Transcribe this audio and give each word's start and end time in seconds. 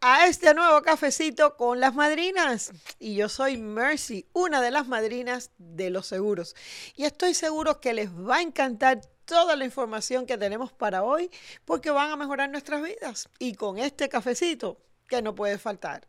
A 0.00 0.26
este 0.26 0.54
nuevo 0.54 0.82
cafecito 0.82 1.56
con 1.56 1.80
las 1.80 1.94
madrinas. 1.94 2.72
Y 2.98 3.14
yo 3.16 3.28
soy 3.28 3.56
Mercy, 3.56 4.26
una 4.32 4.60
de 4.60 4.70
las 4.70 4.88
madrinas 4.88 5.50
de 5.58 5.90
los 5.90 6.06
seguros. 6.06 6.54
Y 6.96 7.04
estoy 7.04 7.34
seguro 7.34 7.80
que 7.80 7.94
les 7.94 8.10
va 8.10 8.36
a 8.36 8.42
encantar 8.42 9.00
toda 9.24 9.56
la 9.56 9.64
información 9.64 10.26
que 10.26 10.38
tenemos 10.38 10.72
para 10.72 11.02
hoy 11.02 11.30
porque 11.64 11.90
van 11.90 12.10
a 12.10 12.16
mejorar 12.16 12.50
nuestras 12.50 12.82
vidas. 12.82 13.28
Y 13.38 13.54
con 13.54 13.78
este 13.78 14.08
cafecito 14.08 14.80
que 15.06 15.22
no 15.22 15.34
puede 15.34 15.58
faltar. 15.58 16.06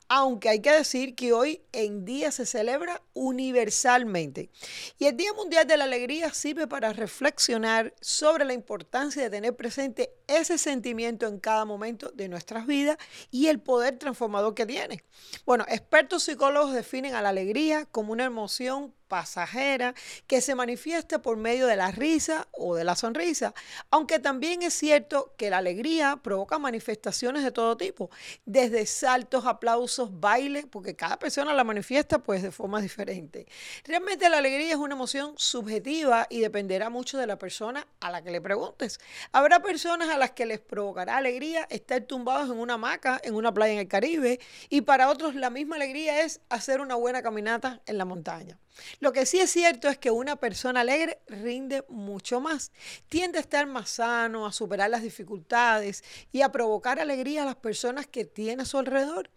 aunque 0.10 0.50
hay 0.50 0.60
que 0.60 0.72
decir 0.72 1.14
que 1.14 1.34
hoy 1.34 1.62
en 1.72 2.04
día 2.04 2.32
se 2.32 2.48
celebra 2.48 3.02
universalmente. 3.14 4.50
Y 4.98 5.06
el 5.06 5.16
Día 5.16 5.32
Mundial 5.34 5.68
de 5.68 5.78
la 5.78 5.84
Alegría 5.84 6.34
sirve 6.34 6.68
para 6.68 6.92
reflexionar 6.94 7.94
sobre 8.02 8.44
la 8.44 8.54
importancia 8.54 9.22
de 9.22 9.30
tener 9.30 9.56
presente 9.56 10.12
ese 10.28 10.58
sentimiento 10.58 11.28
en 11.28 11.40
cada 11.40 11.64
momento 11.64 12.10
de 12.10 12.28
nuestras 12.28 12.66
vidas 12.66 12.98
y 13.30 13.48
el 13.48 13.60
poder 13.60 14.00
transformador 14.00 14.56
que 14.56 14.66
tiene. 14.66 15.04
Bueno, 15.46 15.64
expertos 15.68 16.24
psicólogos 16.24 16.74
definen 16.74 17.14
a 17.14 17.22
la 17.22 17.30
alegría 17.30 17.86
como 17.86 18.12
una 18.12 18.26
emoción 18.26 18.94
pasajera 19.10 19.94
que 20.28 20.40
se 20.40 20.56
manifiesta 20.56 21.22
por 21.22 21.36
medio 21.36 21.68
de 21.68 21.76
la 21.76 21.92
risa 21.92 22.48
o 22.52 22.76
de 22.76 22.86
la 22.86 22.96
sonrisa, 22.96 23.54
aunque 23.90 24.20
también 24.20 24.64
es 24.64 24.74
cierto 24.74 25.34
que 25.36 25.50
la 25.50 25.58
alegría 25.58 26.18
provoca 26.24 26.58
manifestaciones 26.60 27.44
de 27.44 27.52
todo 27.52 27.76
tipo, 27.76 28.10
desde 28.46 28.86
saltos, 28.86 29.46
aplausos, 29.46 30.22
bailes, 30.22 30.66
porque 30.66 30.96
cada 30.96 31.20
persona 31.20 31.54
la 31.54 31.66
manifiesta 31.66 32.20
pues 32.20 32.42
de 32.42 32.52
forma 32.52 32.80
diferente. 32.82 33.48
Realmente 33.84 34.30
la 34.30 34.38
alegría 34.38 34.72
es 34.72 34.78
una 34.78 34.96
emoción 34.96 35.34
subjetiva 35.36 36.28
y 36.30 36.40
dependerá 36.40 36.90
mucho 36.90 37.18
de 37.18 37.28
la 37.28 37.38
persona 37.38 37.86
a 38.00 38.12
la 38.12 38.22
que 38.22 38.32
le 38.32 38.40
preguntes. 38.40 39.00
Habrá 39.34 39.62
personas 39.62 40.10
a 40.10 40.18
las 40.18 40.32
que 40.32 40.46
les 40.46 40.60
provocará 40.60 41.18
alegría 41.18 41.68
estar 41.70 42.02
tumbados 42.04 42.50
en 42.50 42.60
una 42.60 42.76
hamaca 42.76 43.20
en 43.24 43.36
una 43.36 43.54
playa 43.54 43.74
en 43.74 43.80
el 43.80 43.88
Caribe 43.88 44.40
y 44.70 44.82
para 44.82 45.10
otros 45.10 45.36
la 45.36 45.50
misma 45.50 45.76
alegría 45.76 46.22
es 46.22 46.42
hacer 46.50 46.80
una 46.82 46.96
buena 46.96 47.24
caminata 47.24 47.82
en 47.86 47.98
la 47.98 48.06
montaña. 48.06 48.58
Lo 49.00 49.14
que 49.14 49.26
sí 49.26 49.40
es 49.40 49.50
cierto 49.50 49.88
es 49.88 49.98
que 49.98 50.12
una 50.12 50.36
persona 50.36 50.82
alegre 50.82 51.20
rinde 51.28 51.86
mucho 51.88 52.42
más, 52.42 52.72
tiende 53.08 53.38
a 53.38 53.42
estar 53.42 53.66
más 53.66 53.90
sano, 53.92 54.46
a 54.46 54.52
superar 54.52 54.90
las 54.90 55.04
dificultades 55.04 56.04
y 56.34 56.42
a 56.42 56.52
provocar 56.52 57.00
alegría 57.00 57.44
a 57.44 57.46
las 57.46 57.56
personas 57.56 58.08
que 58.08 58.26
tiene 58.26 58.64
a 58.64 58.66
su 58.66 58.78
alrededor 58.78 59.30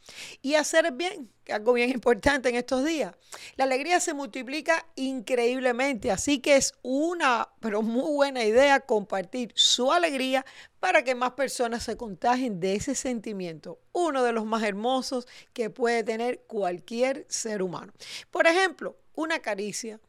y 0.42 0.54
a 0.54 0.60
hacer 0.60 0.90
bien, 0.92 1.30
algo 1.48 1.74
bien 1.74 1.90
importante 1.90 2.48
en 2.48 2.56
estos 2.56 2.84
días. 2.84 3.14
La 3.54 3.62
alegría 3.64 4.00
se 4.00 4.14
multiplica 4.14 4.84
increíblemente, 4.96 6.10
así 6.10 6.40
que 6.40 6.56
es 6.56 6.74
una, 6.82 7.48
pero 7.60 7.82
muy 7.82 8.12
buena 8.12 8.44
idea 8.44 8.80
compartir 8.80 9.52
su 9.54 9.92
alegría 9.92 10.44
para 10.80 11.04
que 11.04 11.14
más 11.14 11.32
personas 11.34 11.84
se 11.84 11.96
contagien 11.96 12.58
de 12.58 12.74
ese 12.74 12.96
sentimiento, 12.96 13.78
uno 13.92 14.24
de 14.24 14.32
los 14.32 14.44
más 14.44 14.64
hermosos 14.64 15.28
que 15.52 15.70
puede 15.70 16.02
tener 16.02 16.40
cualquier 16.48 17.24
ser 17.28 17.62
humano. 17.62 17.92
Por 18.32 18.48
ejemplo, 18.48 18.96
una 19.14 19.40
caricia, 19.40 20.00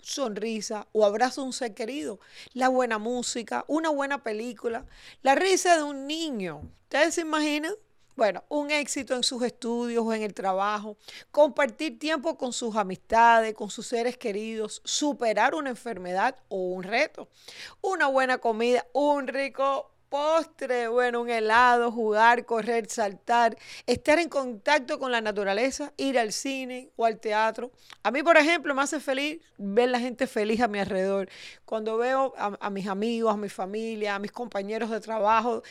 sonrisa 0.00 0.86
o 0.92 1.04
abrazo 1.04 1.42
a 1.42 1.44
un 1.44 1.52
ser 1.52 1.74
querido, 1.74 2.20
la 2.52 2.68
buena 2.68 2.98
música, 2.98 3.64
una 3.68 3.90
buena 3.90 4.22
película, 4.22 4.86
la 5.22 5.34
risa 5.34 5.76
de 5.76 5.82
un 5.82 6.06
niño. 6.06 6.62
¿Ustedes 6.84 7.14
se 7.14 7.20
imaginan? 7.22 7.74
Bueno, 8.16 8.42
un 8.48 8.72
éxito 8.72 9.14
en 9.14 9.22
sus 9.22 9.42
estudios 9.44 10.04
o 10.04 10.12
en 10.12 10.22
el 10.22 10.34
trabajo, 10.34 10.96
compartir 11.30 12.00
tiempo 12.00 12.36
con 12.36 12.52
sus 12.52 12.74
amistades, 12.74 13.54
con 13.54 13.70
sus 13.70 13.86
seres 13.86 14.18
queridos, 14.18 14.82
superar 14.84 15.54
una 15.54 15.70
enfermedad 15.70 16.34
o 16.48 16.56
un 16.56 16.82
reto, 16.82 17.28
una 17.80 18.08
buena 18.08 18.38
comida, 18.38 18.84
un 18.92 19.28
rico 19.28 19.92
postre, 20.08 20.88
bueno, 20.88 21.20
un 21.20 21.30
helado, 21.30 21.92
jugar, 21.92 22.44
correr, 22.44 22.88
saltar, 22.88 23.56
estar 23.86 24.18
en 24.18 24.28
contacto 24.28 24.98
con 24.98 25.12
la 25.12 25.20
naturaleza, 25.20 25.92
ir 25.96 26.18
al 26.18 26.32
cine 26.32 26.90
o 26.96 27.04
al 27.04 27.20
teatro. 27.20 27.70
A 28.02 28.10
mí, 28.10 28.22
por 28.22 28.36
ejemplo, 28.36 28.74
me 28.74 28.82
hace 28.82 29.00
feliz 29.00 29.40
ver 29.58 29.90
la 29.90 30.00
gente 30.00 30.26
feliz 30.26 30.60
a 30.60 30.68
mi 30.68 30.78
alrededor. 30.78 31.28
Cuando 31.64 31.96
veo 31.98 32.34
a, 32.38 32.56
a 32.60 32.70
mis 32.70 32.86
amigos, 32.86 33.34
a 33.34 33.36
mi 33.36 33.48
familia, 33.48 34.14
a 34.14 34.18
mis 34.18 34.32
compañeros 34.32 34.90
de 34.90 35.00
trabajo 35.00 35.62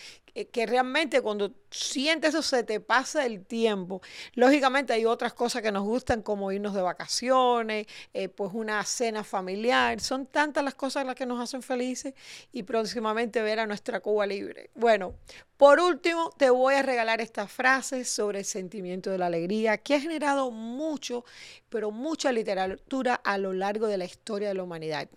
que 0.45 0.65
realmente 0.65 1.21
cuando 1.21 1.51
sientes 1.71 2.29
eso 2.29 2.41
se 2.41 2.63
te 2.63 2.79
pasa 2.79 3.25
el 3.25 3.45
tiempo. 3.45 4.01
Lógicamente 4.33 4.93
hay 4.93 5.05
otras 5.05 5.33
cosas 5.33 5.61
que 5.61 5.71
nos 5.71 5.83
gustan 5.83 6.21
como 6.21 6.51
irnos 6.51 6.73
de 6.73 6.81
vacaciones, 6.81 7.87
eh, 8.13 8.29
pues 8.29 8.51
una 8.53 8.83
cena 8.83 9.23
familiar. 9.23 9.99
Son 9.99 10.27
tantas 10.27 10.63
las 10.63 10.75
cosas 10.75 11.05
las 11.05 11.15
que 11.15 11.25
nos 11.25 11.41
hacen 11.41 11.61
felices 11.61 12.13
y 12.51 12.63
próximamente 12.63 13.41
ver 13.41 13.59
a 13.59 13.67
nuestra 13.67 13.99
Cuba 13.99 14.25
libre. 14.27 14.69
Bueno, 14.75 15.15
por 15.57 15.79
último 15.79 16.31
te 16.37 16.49
voy 16.49 16.75
a 16.75 16.83
regalar 16.83 17.19
esta 17.19 17.47
frase 17.47 18.05
sobre 18.05 18.39
el 18.39 18.45
sentimiento 18.45 19.09
de 19.09 19.17
la 19.17 19.25
alegría 19.25 19.77
que 19.77 19.95
ha 19.95 19.99
generado 19.99 20.51
mucho, 20.51 21.25
pero 21.69 21.91
mucha 21.91 22.31
literatura 22.31 23.15
a 23.15 23.37
lo 23.37 23.53
largo 23.53 23.87
de 23.87 23.97
la 23.97 24.05
historia 24.05 24.49
de 24.49 24.53
la 24.53 24.63
humanidad. 24.63 25.09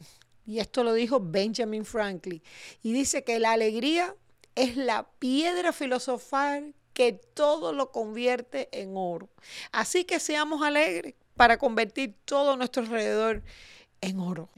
Y 0.46 0.58
esto 0.58 0.82
lo 0.82 0.94
dijo 0.94 1.20
Benjamin 1.20 1.84
Franklin. 1.84 2.42
Y 2.82 2.92
dice 2.92 3.22
que 3.22 3.38
la 3.38 3.52
alegría 3.52 4.16
es 4.54 4.76
la 4.76 5.08
piedra 5.18 5.72
filosofal 5.72 6.74
que 6.92 7.12
todo 7.12 7.72
lo 7.72 7.90
convierte 7.92 8.68
en 8.72 8.96
oro. 8.96 9.28
Así 9.72 10.04
que 10.04 10.20
seamos 10.20 10.62
alegres 10.62 11.14
para 11.36 11.58
convertir 11.58 12.14
todo 12.24 12.56
nuestro 12.56 12.82
alrededor 12.82 13.42
en 14.00 14.20
oro. 14.20 14.50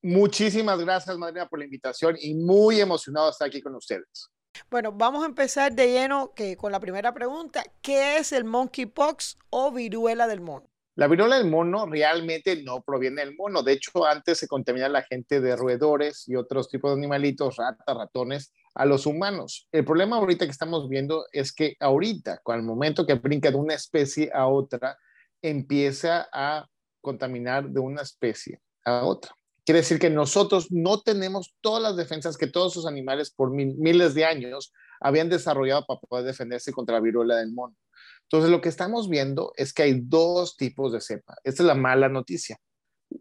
Muchísimas 0.01 0.79
gracias, 0.79 1.17
Madrina, 1.17 1.47
por 1.47 1.59
la 1.59 1.65
invitación 1.65 2.15
y 2.19 2.33
muy 2.33 2.79
emocionado 2.79 3.27
de 3.27 3.31
estar 3.31 3.47
aquí 3.47 3.61
con 3.61 3.75
ustedes. 3.75 4.29
Bueno, 4.69 4.91
vamos 4.91 5.23
a 5.23 5.27
empezar 5.27 5.73
de 5.73 5.91
lleno 5.91 6.33
que, 6.33 6.57
con 6.57 6.71
la 6.71 6.79
primera 6.79 7.13
pregunta. 7.13 7.63
¿Qué 7.81 8.17
es 8.17 8.31
el 8.31 8.43
monkeypox 8.43 9.37
o 9.49 9.71
viruela 9.71 10.27
del 10.27 10.41
mono? 10.41 10.67
La 10.97 11.07
viruela 11.07 11.37
del 11.37 11.47
mono 11.47 11.85
realmente 11.85 12.63
no 12.63 12.81
proviene 12.81 13.23
del 13.23 13.35
mono. 13.35 13.61
De 13.61 13.73
hecho, 13.73 14.03
antes 14.03 14.39
se 14.39 14.47
contamina 14.47 14.89
la 14.89 15.03
gente 15.03 15.39
de 15.39 15.55
roedores 15.55 16.27
y 16.27 16.35
otros 16.35 16.69
tipos 16.69 16.89
de 16.89 16.97
animalitos, 16.97 17.55
ratas, 17.57 17.95
ratones, 17.95 18.51
a 18.73 18.83
los 18.83 19.05
humanos. 19.05 19.67
El 19.71 19.85
problema 19.85 20.17
ahorita 20.17 20.45
que 20.45 20.51
estamos 20.51 20.89
viendo 20.89 21.27
es 21.31 21.53
que 21.53 21.75
ahorita, 21.79 22.39
con 22.39 22.55
el 22.55 22.63
momento 22.63 23.05
que 23.05 23.13
brinca 23.13 23.51
de 23.51 23.57
una 23.57 23.75
especie 23.75 24.31
a 24.33 24.47
otra, 24.47 24.97
empieza 25.39 26.27
a 26.33 26.65
contaminar 26.99 27.69
de 27.69 27.79
una 27.79 28.01
especie 28.01 28.59
a 28.83 29.05
otra. 29.05 29.35
Quiere 29.63 29.81
decir 29.81 29.99
que 29.99 30.09
nosotros 30.09 30.71
no 30.71 31.01
tenemos 31.01 31.53
todas 31.61 31.83
las 31.83 31.95
defensas 31.95 32.37
que 32.37 32.47
todos 32.47 32.73
esos 32.73 32.87
animales 32.87 33.29
por 33.29 33.51
miles 33.51 34.15
de 34.15 34.25
años 34.25 34.73
habían 34.99 35.29
desarrollado 35.29 35.85
para 35.85 35.99
poder 35.99 36.25
defenderse 36.25 36.71
contra 36.71 36.95
la 36.95 37.01
viruela 37.01 37.35
del 37.35 37.53
mono. 37.53 37.75
Entonces, 38.29 38.51
lo 38.51 38.59
que 38.59 38.69
estamos 38.69 39.09
viendo 39.09 39.53
es 39.55 39.73
que 39.73 39.83
hay 39.83 40.01
dos 40.01 40.57
tipos 40.57 40.91
de 40.91 41.01
cepa. 41.01 41.35
Esta 41.43 41.63
es 41.63 41.67
la 41.67 41.75
mala 41.75 42.09
noticia. 42.09 42.57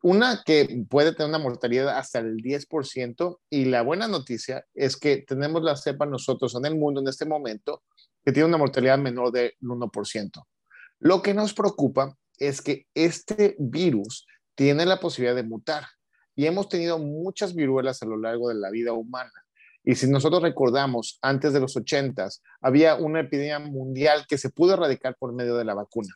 Una 0.03 0.43
que 0.45 0.85
puede 0.91 1.13
tener 1.13 1.29
una 1.29 1.39
mortalidad 1.39 1.97
hasta 1.97 2.19
el 2.19 2.39
10% 2.39 3.39
y 3.51 3.67
la 3.67 3.83
buena 3.83 4.09
noticia 4.09 4.67
es 4.75 4.97
que 4.97 5.19
tenemos 5.19 5.63
la 5.63 5.77
cepa 5.77 6.07
nosotros 6.07 6.57
en 6.57 6.67
el 6.67 6.77
mundo 6.77 7.01
en 7.01 7.07
este 7.07 7.25
momento 7.25 7.85
que 8.25 8.33
tiene 8.33 8.49
una 8.49 8.59
mortalidad 8.59 8.99
menor 8.99 9.31
del 9.31 9.53
1%. 9.61 10.45
Lo 10.99 11.23
que 11.23 11.35
nos 11.35 11.55
preocupa 11.55 12.17
es 12.39 12.61
que 12.61 12.87
este 12.95 13.55
virus 13.61 14.27
tiene 14.57 14.87
la 14.87 14.99
posibilidad 14.99 15.37
de 15.37 15.45
mutar 15.45 15.85
y 16.35 16.47
hemos 16.47 16.69
tenido 16.69 16.99
muchas 16.99 17.55
viruelas 17.55 18.03
a 18.03 18.07
lo 18.07 18.17
largo 18.17 18.49
de 18.49 18.57
la 18.57 18.71
vida 18.71 18.93
humana. 18.93 19.46
Y 19.89 19.95
si 19.95 20.09
nosotros 20.11 20.43
recordamos, 20.43 21.21
antes 21.23 21.53
de 21.53 21.61
los 21.61 21.77
80 21.77 22.29
había 22.61 22.97
una 22.97 23.21
epidemia 23.21 23.61
mundial 23.61 24.27
que 24.29 24.37
se 24.37 24.51
pudo 24.51 24.75
erradicar 24.75 25.15
por 25.17 25.33
medio 25.33 25.57
de 25.57 25.65
la 25.65 25.75
vacuna. 25.75 26.13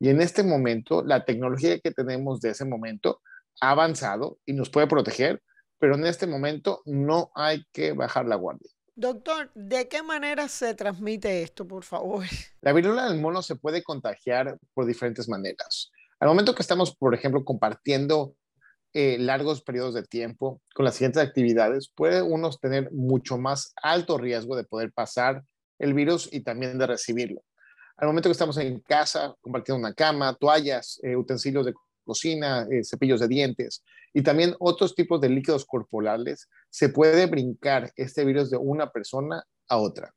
Y 0.00 0.08
en 0.08 0.20
este 0.20 0.42
momento, 0.42 1.04
la 1.04 1.24
tecnología 1.24 1.78
que 1.78 1.92
tenemos 1.92 2.40
de 2.40 2.50
ese 2.50 2.64
momento 2.64 3.22
ha 3.60 3.70
avanzado 3.70 4.38
y 4.44 4.52
nos 4.52 4.68
puede 4.68 4.88
proteger, 4.88 5.40
pero 5.78 5.94
en 5.94 6.06
este 6.06 6.26
momento 6.26 6.82
no 6.86 7.30
hay 7.36 7.64
que 7.72 7.92
bajar 7.92 8.26
la 8.26 8.34
guardia. 8.34 8.68
Doctor, 8.96 9.52
¿de 9.54 9.86
qué 9.86 10.02
manera 10.02 10.48
se 10.48 10.74
transmite 10.74 11.42
esto, 11.42 11.68
por 11.68 11.84
favor? 11.84 12.24
La 12.62 12.72
viruela 12.72 13.08
del 13.08 13.20
mono 13.20 13.42
se 13.42 13.54
puede 13.54 13.84
contagiar 13.84 14.58
por 14.72 14.86
diferentes 14.86 15.28
maneras. 15.28 15.92
Al 16.18 16.28
momento 16.28 16.54
que 16.54 16.62
estamos, 16.62 16.96
por 16.96 17.14
ejemplo, 17.14 17.44
compartiendo 17.44 18.34
eh, 18.96 19.16
largos 19.18 19.60
periodos 19.60 19.92
de 19.94 20.04
tiempo 20.04 20.62
con 20.72 20.84
las 20.84 20.94
siguientes 20.94 21.20
actividades, 21.20 21.90
puede 21.92 22.22
uno 22.22 22.48
tener 22.50 22.92
mucho 22.92 23.36
más 23.38 23.74
alto 23.82 24.18
riesgo 24.18 24.54
de 24.54 24.62
poder 24.62 24.92
pasar 24.92 25.42
el 25.80 25.94
virus 25.94 26.28
y 26.32 26.42
también 26.42 26.78
de 26.78 26.86
recibirlo. 26.86 27.42
Al 27.96 28.06
momento 28.06 28.28
que 28.28 28.32
estamos 28.32 28.56
en 28.58 28.78
casa, 28.78 29.34
compartiendo 29.40 29.80
una 29.80 29.94
cama, 29.94 30.34
toallas, 30.34 31.00
eh, 31.02 31.16
utensilios 31.16 31.66
de 31.66 31.74
cocina, 32.04 32.68
eh, 32.70 32.84
cepillos 32.84 33.18
de 33.18 33.26
dientes 33.26 33.82
y 34.12 34.22
también 34.22 34.54
otros 34.60 34.94
tipos 34.94 35.20
de 35.20 35.28
líquidos 35.28 35.64
corporales, 35.64 36.48
se 36.70 36.88
puede 36.88 37.26
brincar 37.26 37.92
este 37.96 38.24
virus 38.24 38.48
de 38.48 38.58
una 38.58 38.90
persona 38.90 39.42
a 39.68 39.76
otra. 39.78 40.14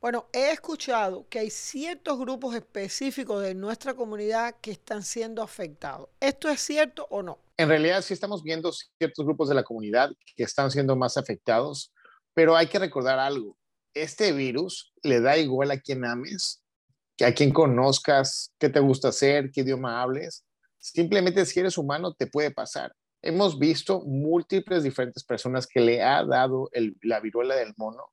Bueno, 0.00 0.28
he 0.32 0.52
escuchado 0.52 1.26
que 1.28 1.40
hay 1.40 1.50
ciertos 1.50 2.20
grupos 2.20 2.54
específicos 2.54 3.42
de 3.42 3.54
nuestra 3.54 3.94
comunidad 3.94 4.54
que 4.60 4.70
están 4.70 5.02
siendo 5.02 5.42
afectados. 5.42 6.08
¿Esto 6.20 6.48
es 6.48 6.60
cierto 6.60 7.08
o 7.10 7.22
no? 7.22 7.38
En 7.56 7.68
realidad 7.68 8.02
sí 8.02 8.12
estamos 8.12 8.42
viendo 8.42 8.70
ciertos 8.72 9.24
grupos 9.24 9.48
de 9.48 9.54
la 9.54 9.64
comunidad 9.64 10.10
que 10.34 10.42
están 10.42 10.70
siendo 10.70 10.94
más 10.96 11.16
afectados, 11.16 11.92
pero 12.34 12.56
hay 12.56 12.66
que 12.66 12.78
recordar 12.78 13.18
algo. 13.18 13.56
Este 13.94 14.32
virus 14.32 14.92
le 15.02 15.20
da 15.20 15.38
igual 15.38 15.70
a 15.70 15.80
quien 15.80 16.04
ames, 16.04 16.62
que 17.16 17.24
a 17.24 17.34
quien 17.34 17.52
conozcas, 17.52 18.52
qué 18.58 18.68
te 18.68 18.80
gusta 18.80 19.08
hacer, 19.08 19.50
qué 19.50 19.62
idioma 19.62 20.02
hables. 20.02 20.44
Simplemente 20.78 21.46
si 21.46 21.60
eres 21.60 21.78
humano 21.78 22.12
te 22.12 22.26
puede 22.26 22.50
pasar. 22.50 22.94
Hemos 23.22 23.58
visto 23.58 24.02
múltiples 24.02 24.82
diferentes 24.82 25.24
personas 25.24 25.66
que 25.66 25.80
le 25.80 26.02
ha 26.02 26.24
dado 26.24 26.68
la 27.02 27.20
viruela 27.20 27.56
del 27.56 27.72
mono 27.76 28.04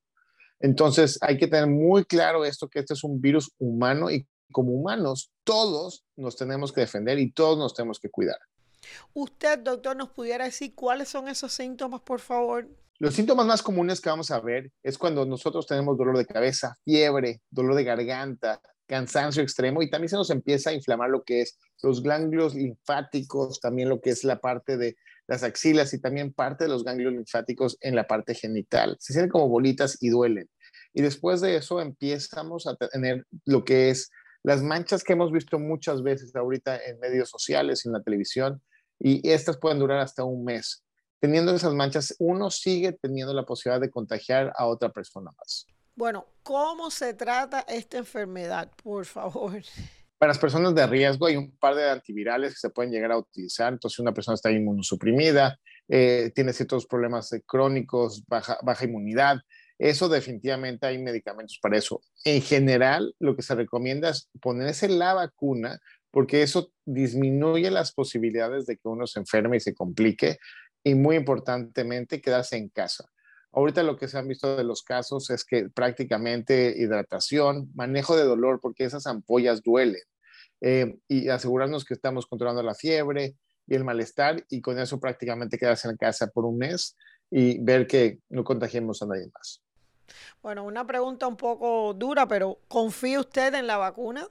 entonces 0.63 1.19
hay 1.21 1.37
que 1.37 1.47
tener 1.47 1.67
muy 1.67 2.05
claro 2.05 2.45
esto, 2.45 2.69
que 2.69 2.79
este 2.79 2.93
es 2.93 3.03
un 3.03 3.19
virus 3.19 3.51
humano 3.59 4.09
y 4.09 4.25
como 4.49 4.71
humanos 4.71 5.29
todos 5.43 6.05
nos 6.15 6.37
tenemos 6.37 6.71
que 6.71 6.79
defender 6.79 7.19
y 7.19 7.33
todos 7.33 7.57
nos 7.57 7.73
tenemos 7.73 7.99
que 7.99 8.09
cuidar. 8.09 8.37
Usted, 9.13 9.59
doctor, 9.59 9.95
nos 9.95 10.09
pudiera 10.09 10.45
decir 10.45 10.73
cuáles 10.75 11.09
son 11.09 11.27
esos 11.27 11.53
síntomas, 11.53 12.01
por 12.01 12.19
favor. 12.19 12.67
Los 12.99 13.15
síntomas 13.15 13.45
más 13.45 13.61
comunes 13.61 13.99
que 13.99 14.09
vamos 14.09 14.31
a 14.31 14.39
ver 14.39 14.71
es 14.83 14.97
cuando 14.97 15.25
nosotros 15.25 15.67
tenemos 15.67 15.97
dolor 15.97 16.17
de 16.17 16.25
cabeza, 16.25 16.77
fiebre, 16.85 17.41
dolor 17.49 17.75
de 17.75 17.83
garganta, 17.83 18.61
cansancio 18.87 19.41
extremo 19.41 19.81
y 19.81 19.89
también 19.89 20.09
se 20.09 20.15
nos 20.15 20.29
empieza 20.29 20.69
a 20.69 20.73
inflamar 20.73 21.09
lo 21.09 21.23
que 21.23 21.41
es 21.41 21.57
los 21.81 22.03
ganglios 22.03 22.55
linfáticos, 22.55 23.59
también 23.59 23.89
lo 23.89 23.99
que 23.99 24.11
es 24.11 24.23
la 24.23 24.39
parte 24.39 24.77
de 24.77 24.95
las 25.27 25.43
axilas 25.43 25.93
y 25.93 26.01
también 26.01 26.33
parte 26.33 26.65
de 26.65 26.69
los 26.69 26.83
ganglios 26.83 27.13
linfáticos 27.13 27.77
en 27.81 27.95
la 27.95 28.07
parte 28.07 28.35
genital. 28.35 28.97
Se 28.99 29.13
sienten 29.13 29.31
como 29.31 29.49
bolitas 29.49 29.97
y 30.01 30.09
duelen. 30.09 30.49
Y 30.93 31.01
después 31.01 31.41
de 31.41 31.55
eso 31.55 31.81
empezamos 31.81 32.67
a 32.67 32.75
tener 32.75 33.25
lo 33.45 33.63
que 33.63 33.89
es 33.89 34.11
las 34.43 34.61
manchas 34.61 35.03
que 35.03 35.13
hemos 35.13 35.31
visto 35.31 35.57
muchas 35.57 36.03
veces 36.03 36.35
ahorita 36.35 36.77
en 36.85 36.99
medios 36.99 37.29
sociales, 37.29 37.85
en 37.85 37.93
la 37.93 38.03
televisión, 38.03 38.61
y 39.03 39.29
estas 39.29 39.57
pueden 39.57 39.79
durar 39.79 39.99
hasta 39.99 40.23
un 40.23 40.45
mes. 40.45 40.83
Teniendo 41.19 41.53
esas 41.53 41.73
manchas, 41.73 42.15
uno 42.19 42.49
sigue 42.49 42.93
teniendo 42.93 43.33
la 43.33 43.43
posibilidad 43.43 43.81
de 43.81 43.91
contagiar 43.91 44.53
a 44.57 44.65
otra 44.65 44.89
persona 44.89 45.29
más. 45.37 45.67
Bueno, 45.95 46.25
¿cómo 46.41 46.89
se 46.89 47.13
trata 47.13 47.59
esta 47.67 47.97
enfermedad, 47.97 48.71
por 48.81 49.05
favor? 49.05 49.61
Para 50.17 50.29
las 50.29 50.39
personas 50.39 50.73
de 50.73 50.87
riesgo 50.87 51.25
hay 51.25 51.35
un 51.35 51.51
par 51.57 51.75
de 51.75 51.89
antivirales 51.89 52.53
que 52.53 52.59
se 52.59 52.69
pueden 52.69 52.91
llegar 52.91 53.11
a 53.11 53.17
utilizar. 53.17 53.73
Entonces, 53.73 53.97
si 53.97 54.01
una 54.01 54.13
persona 54.13 54.35
está 54.35 54.51
inmunosuprimida, 54.51 55.59
eh, 55.89 56.31
tiene 56.33 56.53
ciertos 56.53 56.87
problemas 56.87 57.29
crónicos, 57.45 58.23
baja, 58.25 58.57
baja 58.63 58.85
inmunidad, 58.85 59.41
eso 59.77 60.07
definitivamente 60.07 60.85
hay 60.85 60.97
medicamentos 60.97 61.59
para 61.61 61.77
eso. 61.77 62.01
En 62.23 62.41
general, 62.41 63.13
lo 63.19 63.35
que 63.35 63.41
se 63.41 63.53
recomienda 63.53 64.09
es 64.09 64.29
ponerse 64.41 64.87
la 64.87 65.13
vacuna 65.13 65.79
porque 66.13 66.43
eso 66.43 66.71
disminuye 66.85 67.71
las 67.71 67.91
posibilidades 67.91 68.67
de 68.67 68.77
que 68.77 68.87
uno 68.87 69.07
se 69.07 69.19
enferme 69.19 69.57
y 69.57 69.59
se 69.59 69.73
complique 69.73 70.37
y 70.83 70.93
muy 70.93 71.15
importantemente 71.15 72.21
quedarse 72.21 72.55
en 72.55 72.69
casa. 72.69 73.09
Ahorita 73.51 73.81
lo 73.81 73.97
que 73.97 74.07
se 74.07 74.19
han 74.19 74.27
visto 74.27 74.55
de 74.55 74.63
los 74.63 74.83
casos 74.83 75.31
es 75.31 75.43
que 75.43 75.69
prácticamente 75.69 76.75
hidratación, 76.77 77.71
manejo 77.73 78.15
de 78.15 78.25
dolor, 78.25 78.59
porque 78.61 78.83
esas 78.83 79.07
ampollas 79.07 79.63
duelen, 79.63 80.03
eh, 80.61 80.95
y 81.07 81.29
asegurarnos 81.29 81.83
que 81.83 81.95
estamos 81.95 82.27
controlando 82.27 82.61
la 82.61 82.75
fiebre 82.75 83.35
y 83.65 83.73
el 83.73 83.83
malestar, 83.83 84.45
y 84.49 84.61
con 84.61 84.77
eso 84.77 84.99
prácticamente 84.99 85.57
quedarse 85.57 85.89
en 85.89 85.97
casa 85.97 86.27
por 86.27 86.45
un 86.45 86.59
mes 86.59 86.95
y 87.31 87.59
ver 87.59 87.87
que 87.87 88.19
no 88.29 88.43
contagiemos 88.43 89.01
a 89.01 89.07
nadie 89.07 89.31
más. 89.33 89.63
Bueno, 90.43 90.63
una 90.63 90.85
pregunta 90.85 91.25
un 91.25 91.37
poco 91.37 91.95
dura, 91.95 92.27
pero 92.27 92.59
¿confía 92.67 93.19
usted 93.19 93.55
en 93.55 93.65
la 93.65 93.77
vacuna? 93.77 94.27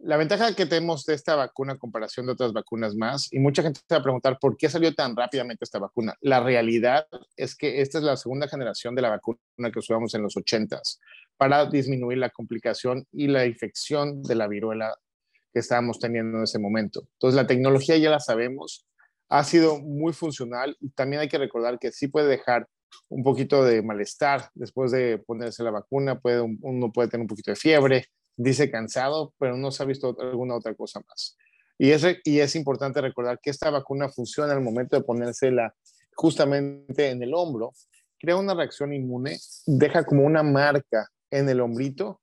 La 0.00 0.16
ventaja 0.16 0.54
que 0.54 0.64
tenemos 0.64 1.04
de 1.06 1.14
esta 1.14 1.34
vacuna 1.34 1.72
en 1.72 1.78
comparación 1.78 2.26
de 2.26 2.32
otras 2.32 2.52
vacunas 2.52 2.94
más, 2.94 3.32
y 3.32 3.40
mucha 3.40 3.62
gente 3.62 3.80
se 3.80 3.94
va 3.94 3.98
a 3.98 4.02
preguntar 4.02 4.38
por 4.40 4.56
qué 4.56 4.68
salió 4.68 4.94
tan 4.94 5.16
rápidamente 5.16 5.64
esta 5.64 5.80
vacuna. 5.80 6.14
La 6.20 6.38
realidad 6.40 7.08
es 7.36 7.56
que 7.56 7.80
esta 7.80 7.98
es 7.98 8.04
la 8.04 8.16
segunda 8.16 8.46
generación 8.46 8.94
de 8.94 9.02
la 9.02 9.10
vacuna 9.10 9.38
que 9.72 9.80
usamos 9.80 10.14
en 10.14 10.22
los 10.22 10.36
80s 10.36 11.00
para 11.36 11.66
disminuir 11.66 12.18
la 12.18 12.30
complicación 12.30 13.08
y 13.10 13.26
la 13.26 13.44
infección 13.44 14.22
de 14.22 14.36
la 14.36 14.46
viruela 14.46 14.94
que 15.52 15.58
estábamos 15.58 15.98
teniendo 15.98 16.38
en 16.38 16.44
ese 16.44 16.60
momento. 16.60 17.08
Entonces, 17.14 17.34
la 17.34 17.48
tecnología 17.48 17.96
ya 17.96 18.10
la 18.10 18.20
sabemos, 18.20 18.86
ha 19.28 19.42
sido 19.42 19.80
muy 19.80 20.12
funcional 20.12 20.76
y 20.80 20.90
también 20.90 21.22
hay 21.22 21.28
que 21.28 21.38
recordar 21.38 21.80
que 21.80 21.90
sí 21.90 22.06
puede 22.06 22.28
dejar 22.28 22.68
un 23.08 23.24
poquito 23.24 23.64
de 23.64 23.82
malestar 23.82 24.48
después 24.54 24.92
de 24.92 25.18
ponerse 25.18 25.64
la 25.64 25.72
vacuna, 25.72 26.20
puede, 26.20 26.40
uno 26.40 26.92
puede 26.92 27.08
tener 27.08 27.22
un 27.22 27.28
poquito 27.28 27.50
de 27.50 27.56
fiebre, 27.56 28.06
dice 28.38 28.70
cansado, 28.70 29.34
pero 29.38 29.56
no 29.56 29.70
se 29.70 29.82
ha 29.82 29.86
visto 29.86 30.16
alguna 30.20 30.54
otra 30.54 30.74
cosa 30.74 31.00
más. 31.06 31.36
Y 31.76 31.90
es, 31.90 32.04
y 32.24 32.38
es 32.38 32.54
importante 32.56 33.00
recordar 33.00 33.40
que 33.40 33.50
esta 33.50 33.68
vacuna 33.70 34.08
funciona 34.08 34.52
al 34.52 34.62
momento 34.62 34.96
de 34.96 35.02
ponérsela 35.02 35.74
justamente 36.14 37.10
en 37.10 37.22
el 37.22 37.34
hombro, 37.34 37.72
crea 38.18 38.36
una 38.36 38.54
reacción 38.54 38.92
inmune, 38.92 39.38
deja 39.66 40.04
como 40.04 40.24
una 40.24 40.42
marca 40.42 41.08
en 41.30 41.48
el 41.48 41.60
hombrito 41.60 42.20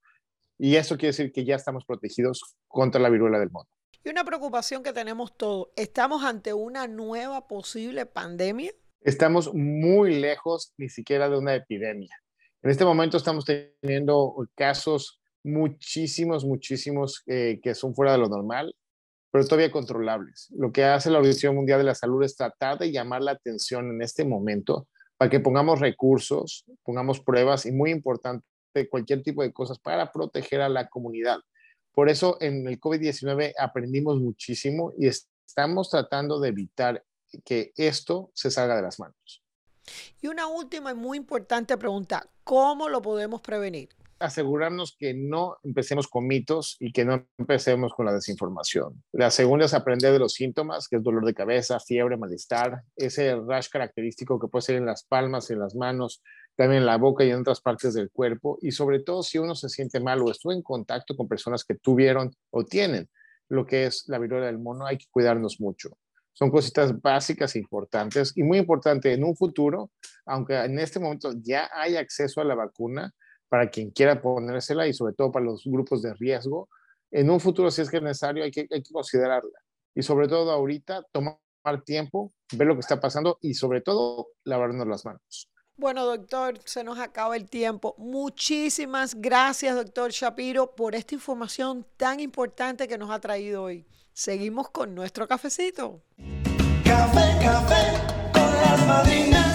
y 0.58 0.78
eso 0.78 0.96
quiere 0.96 1.08
decir 1.08 1.32
que 1.32 1.46
ya 1.46 1.56
estamos 1.56 1.86
protegidos 1.86 2.56
contra 2.68 3.00
la 3.00 3.10
viruela 3.10 3.40
del 3.40 3.52
mono. 3.52 3.70
Y 4.04 4.10
una 4.10 4.24
preocupación 4.24 4.84
que 4.84 4.94
tenemos 4.94 5.36
todos, 5.38 5.70
¿estamos 5.76 6.24
ante 6.24 6.54
una 6.54 6.88
nueva 6.88 7.48
posible 7.48 8.06
pandemia? 8.06 8.72
Estamos 9.02 9.54
muy 9.54 10.20
lejos 10.20 10.74
ni 10.78 10.90
siquiera 10.90 11.30
de 11.30 11.38
una 11.38 11.56
epidemia. 11.56 12.16
En 12.62 12.72
este 12.72 12.86
momento 12.86 13.18
estamos 13.18 13.46
teniendo 13.46 14.36
casos 14.56 15.20
muchísimos, 15.46 16.44
muchísimos 16.44 17.24
eh, 17.28 17.60
que 17.62 17.76
son 17.76 17.94
fuera 17.96 18.14
de 18.14 18.18
lo 18.18 18.28
normal, 18.28 18.76
pero 19.32 19.46
todavía 19.46 19.72
controlables. 19.72 20.50
Lo 20.58 20.72
que 20.72 20.84
hace 20.84 21.10
la 21.10 21.20
Organización 21.20 21.56
Mundial 21.56 21.80
de 21.80 21.86
la 21.86 21.96
Salud 21.96 22.24
es 22.24 22.36
tratar 22.36 22.80
de 22.80 22.92
llamar 22.92 23.22
la 23.22 23.32
atención 23.32 23.90
en 23.90 24.02
este 24.02 24.26
momento 24.26 24.88
para 25.18 25.30
que 25.30 25.40
pongamos 25.40 25.80
recursos, 25.80 26.66
pongamos 26.84 27.20
pruebas 27.20 27.66
y 27.66 27.72
muy 27.72 27.92
importante, 27.92 28.46
cualquier 28.90 29.24
tipo 29.24 29.42
de 29.42 29.54
cosas 29.54 29.80
para 29.80 30.12
proteger 30.12 30.62
a 30.62 30.68
la 30.68 30.90
comunidad. 30.90 31.40
Por 31.94 32.10
eso 32.10 32.38
en 32.42 32.68
el 32.68 32.80
COVID-19 32.80 33.54
aprendimos 33.58 34.20
muchísimo 34.20 34.92
y 34.98 35.08
estamos 35.08 35.90
tratando 35.90 36.42
de 36.42 36.50
evitar 36.50 37.04
que 37.46 37.72
esto 37.78 38.32
se 38.34 38.52
salga 38.52 38.76
de 38.76 38.82
las 38.82 39.00
manos. 39.00 39.44
Y 40.22 40.28
una 40.28 40.48
última 40.48 40.92
y 40.92 40.96
muy 40.96 41.18
importante 41.18 41.78
pregunta, 41.78 42.28
¿cómo 42.44 42.90
lo 42.90 43.02
podemos 43.02 43.42
prevenir? 43.42 43.90
Asegurarnos 44.20 44.96
que 44.98 45.14
no 45.14 45.58
empecemos 45.64 46.08
con 46.08 46.28
mitos 46.28 46.78
y 46.80 46.92
que 46.92 47.06
no 47.06 47.28
empecemos 47.38 47.94
con 47.94 48.06
la 48.06 48.14
desinformación. 48.14 49.04
La 49.12 49.32
segunda 49.32 49.66
es 49.66 49.74
aprender 49.74 50.14
de 50.14 50.20
los 50.20 50.34
síntomas, 50.34 50.88
que 50.88 50.98
es 50.98 51.04
dolor 51.04 51.26
de 51.26 51.34
cabeza, 51.34 51.80
fiebre, 51.80 52.18
malestar, 52.18 52.82
ese 52.96 53.36
rash 53.36 53.70
característico 53.70 54.40
que 54.40 54.48
puede 54.48 54.64
ser 54.64 54.76
en 54.78 54.86
las 54.86 55.04
palmas, 55.04 55.52
en 55.52 55.60
las 55.60 55.76
manos, 55.76 56.22
también 56.56 56.82
en 56.82 56.86
la 56.86 56.98
boca 56.98 57.24
y 57.24 57.30
en 57.30 57.42
otras 57.42 57.62
partes 57.62 57.94
del 57.94 58.10
cuerpo. 58.10 58.58
Y 58.62 58.72
sobre 58.72 59.00
todo 59.00 59.24
si 59.24 59.38
uno 59.38 59.56
se 59.56 59.70
siente 59.70 60.00
mal 60.00 60.22
o 60.22 60.32
estuvo 60.32 60.54
en 60.54 60.62
contacto 60.62 61.16
con 61.16 61.28
personas 61.28 61.64
que 61.66 61.76
tuvieron 61.76 62.32
o 62.52 62.64
tienen 62.64 63.10
lo 63.50 63.66
que 63.66 63.86
es 63.86 64.06
la 64.08 64.18
viruela 64.18 64.48
del 64.48 64.60
mono, 64.60 64.86
hay 64.86 64.98
que 64.98 65.06
cuidarnos 65.12 65.60
mucho. 65.60 65.98
Son 66.34 66.50
cositas 66.50 67.00
básicas 67.02 67.56
e 67.56 67.60
importantes 67.60 68.34
y 68.36 68.44
muy 68.44 68.58
importante 68.58 69.14
en 69.14 69.24
un 69.24 69.38
futuro, 69.38 69.92
aunque 70.26 70.56
en 70.56 70.80
este 70.80 71.00
momento 71.00 71.32
ya 71.42 71.70
hay 71.74 71.96
acceso 71.96 72.42
a 72.42 72.44
la 72.44 72.56
vacuna, 72.56 73.14
para 73.50 73.70
quien 73.70 73.92
quiera 73.92 74.22
ponérsela 74.22 74.88
y 74.88 74.94
sobre 74.94 75.14
todo 75.14 75.32
para 75.32 75.46
los 75.46 75.64
grupos 75.66 76.02
de 76.02 76.14
riesgo. 76.14 76.70
En 77.12 77.30
un 77.30 77.40
futuro, 77.40 77.72
si 77.72 77.82
es 77.82 77.90
que 77.90 77.98
es 77.98 78.04
necesario, 78.04 78.44
hay 78.44 78.52
que, 78.52 78.68
hay 78.70 78.82
que 78.82 78.92
considerarla. 78.92 79.60
Y 79.94 80.02
sobre 80.02 80.28
todo 80.28 80.52
ahorita, 80.52 81.04
tomar 81.12 81.38
tiempo, 81.86 82.34
ver 82.54 82.68
lo 82.68 82.74
que 82.76 82.82
está 82.82 83.00
pasando 83.00 83.38
y 83.42 83.54
sobre 83.54 83.82
todo 83.82 84.28
lavarnos 84.44 84.88
las 84.88 85.06
manos. 85.06 85.50
Bueno, 85.78 86.06
doctor, 86.06 86.60
se 86.64 86.84
nos 86.84 87.00
acaba 87.00 87.36
el 87.36 87.50
tiempo. 87.50 87.96
Muchísimas 87.98 89.16
gracias, 89.16 89.76
doctor 89.76 90.12
Shapiro, 90.12 90.74
por 90.74 90.96
esta 90.96 91.16
información 91.16 91.86
tan 91.98 92.22
importante 92.22 92.88
que 92.88 92.98
nos 92.98 93.10
ha 93.10 93.20
traído 93.20 93.64
hoy. 93.64 93.86
Seguimos 94.14 94.70
con 94.70 94.96
nuestro 94.96 95.28
cafecito. 95.28 96.02
Café, 96.86 97.44
café 97.44 98.32
con 98.32 98.52
las 98.54 98.88
madrinas. 98.88 99.55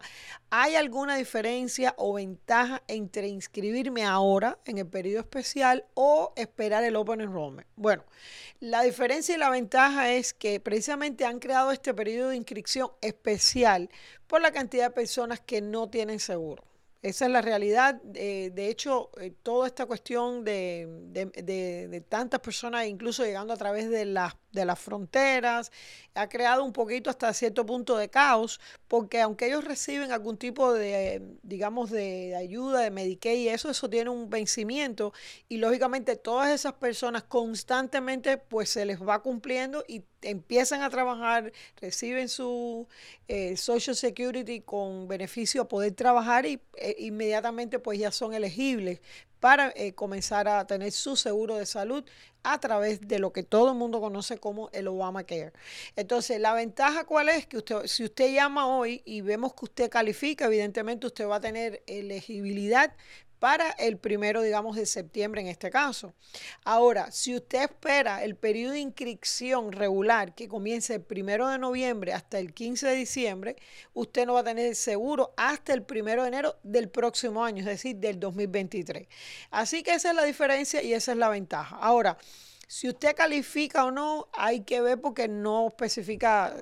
¿hay 0.51 0.77
alguna 0.77 1.17
diferencia 1.17 1.95
o 1.97 2.13
ventaja 2.15 2.83
entre 2.87 3.29
inscribirme 3.29 4.05
ahora 4.05 4.59
en 4.67 4.77
el 4.79 4.87
periodo 4.87 5.21
especial 5.21 5.87
o 5.95 6.35
esperar 6.37 6.85
el 6.85 6.97
Open 6.97 7.23
Enrollment? 7.23 7.67
Bueno, 7.77 8.05
la 8.61 8.83
diferencia 8.83 9.35
y 9.35 9.39
la 9.39 9.49
ventaja 9.51 10.13
es 10.13 10.35
que 10.35 10.61
precisamente 10.61 11.25
han 11.25 11.39
creado 11.39 11.73
este 11.73 11.95
periodo 11.95 12.29
de 12.31 12.37
inscripción 12.37 12.91
especial 13.01 13.89
por 14.27 14.43
la 14.43 14.53
cantidad 14.53 14.85
de 14.85 14.91
personas 14.91 15.41
que 15.41 15.61
no 15.61 15.89
tienen 15.89 16.21
seguro. 16.21 16.58
Esa 17.00 17.26
es 17.26 17.31
la 17.31 17.40
realidad. 17.40 18.00
Eh, 18.14 18.50
de 18.52 18.69
hecho, 18.69 19.11
eh, 19.21 19.33
toda 19.43 19.69
esta 19.69 19.87
cuestión 19.87 20.45
de, 20.45 20.87
de, 21.12 22.05
tantas 22.09 22.40
personas, 22.40 22.87
incluso 22.87 23.25
llegando 23.25 23.52
a 23.52 23.57
través 23.57 23.88
de, 23.88 24.05
de 24.52 24.64
las 24.64 24.78
fronteras, 24.78 25.71
ha 26.14 26.28
creado 26.28 26.64
un 26.64 26.73
poquito 26.73 27.11
hasta 27.11 27.33
cierto 27.33 27.64
punto 27.67 27.97
de 27.97 28.09
caos, 28.09 28.61
porque 28.88 29.21
aunque 29.21 29.47
ellos 29.47 29.64
reciben 29.64 30.11
algún 30.11 30.37
tipo 30.37 30.73
de, 30.73 31.23
digamos, 31.43 31.90
de 31.90 32.35
ayuda 32.35 32.81
de 32.81 32.90
Medicaid 32.90 33.38
y 33.38 33.49
eso, 33.49 33.71
eso 33.71 33.88
tiene 33.88 34.11
un 34.11 34.28
vencimiento 34.31 35.12
y 35.49 35.59
lógicamente 35.59 36.17
todas 36.17 36.50
esas 36.50 36.75
personas 36.75 37.25
constantemente 37.25 38.38
pues 38.38 38.71
se 38.71 38.85
les 38.85 39.00
va 39.00 39.23
cumpliendo 39.23 39.85
y 39.87 40.02
empiezan 40.23 40.83
a 40.83 40.90
trabajar, 40.90 41.52
reciben 41.81 42.28
su 42.28 42.88
eh, 43.28 43.57
Social 43.57 43.95
Security 43.95 44.61
con 44.61 45.07
beneficio 45.07 45.62
a 45.62 45.69
poder 45.69 45.93
trabajar 45.93 46.47
y 46.47 46.61
eh, 46.76 46.97
inmediatamente 46.99 47.78
pues 47.78 47.99
ya 47.99 48.11
son 48.11 48.35
elegibles 48.35 49.00
para 49.40 49.73
eh, 49.76 49.95
comenzar 49.95 50.49
a 50.49 50.66
tener 50.66 50.92
su 50.92 51.16
seguro 51.16 51.57
de 51.57 51.66
salud 51.66 52.04
a 52.42 52.59
través 52.61 53.07
de 53.07 53.18
lo 53.18 53.33
que 53.33 53.42
todo 53.42 53.73
el 53.73 53.76
mundo 53.76 54.00
conoce 54.00 54.38
como 54.38 54.71
el 54.73 54.88
Obamacare. 54.88 55.52
Entonces, 55.97 56.40
la 56.40 56.54
ventaja 56.54 57.04
cuál 57.04 57.28
es 57.28 57.47
que 57.47 57.59
usted, 57.59 57.87
si 57.87 58.04
usted 58.04 58.33
llama 58.33 58.66
hoy 58.66 59.02
y 59.04 59.21
vemos 59.21 59.54
que 59.54 59.64
usted 59.64 59.90
califica, 59.90 60.47
evidentemente 60.47 61.07
usted 61.07 61.26
va 61.26 61.37
a 61.37 61.40
tener 61.40 61.83
elegibilidad 61.87 62.95
para 63.38 63.71
el 63.71 63.99
primero, 63.99 64.42
digamos, 64.42 64.76
de 64.76 64.87
septiembre 64.87 65.40
en 65.40 65.49
este 65.49 65.71
caso. 65.71 66.14
Ahora, 66.64 67.11
si 67.11 67.35
usted 67.35 67.62
espera 67.62 68.25
el 68.25 68.37
periodo 68.37 68.73
de 68.73 68.80
inscripción 68.80 69.73
regular 69.73 70.35
que 70.35 70.49
comience 70.49 70.95
el 70.95 71.02
primero 71.02 71.49
de 71.49 71.59
noviembre 71.59 72.12
hasta 72.12 72.38
el 72.38 72.52
15 72.52 72.87
de 72.88 72.95
diciembre, 72.95 73.57
usted 73.95 74.26
no 74.26 74.35
va 74.35 74.40
a 74.40 74.45
tener 74.45 74.75
seguro 74.75 75.33
hasta 75.37 75.73
el 75.73 75.83
primero 75.83 76.23
de 76.23 76.28
enero 76.28 76.57
del 76.62 76.88
próximo 76.88 77.45
año, 77.45 77.61
es 77.61 77.66
decir, 77.66 77.97
del 77.97 78.18
2023. 78.18 79.07
Así 79.50 79.83
que 79.83 79.95
esa 79.95 80.11
es 80.11 80.16
la 80.16 80.25
diferencia 80.25 80.83
y 80.83 80.92
esa 80.92 81.12
es 81.12 81.18
la 81.18 81.28
ventaja. 81.28 81.76
Ahora, 81.76 82.18
si 82.66 82.88
usted 82.88 83.16
califica 83.16 83.87
o 83.87 83.90
no, 83.90 84.28
hay 84.35 84.61
que 84.61 84.80
ver 84.80 85.00
porque 85.00 85.26
no 85.26 85.68
especifica 85.68 86.54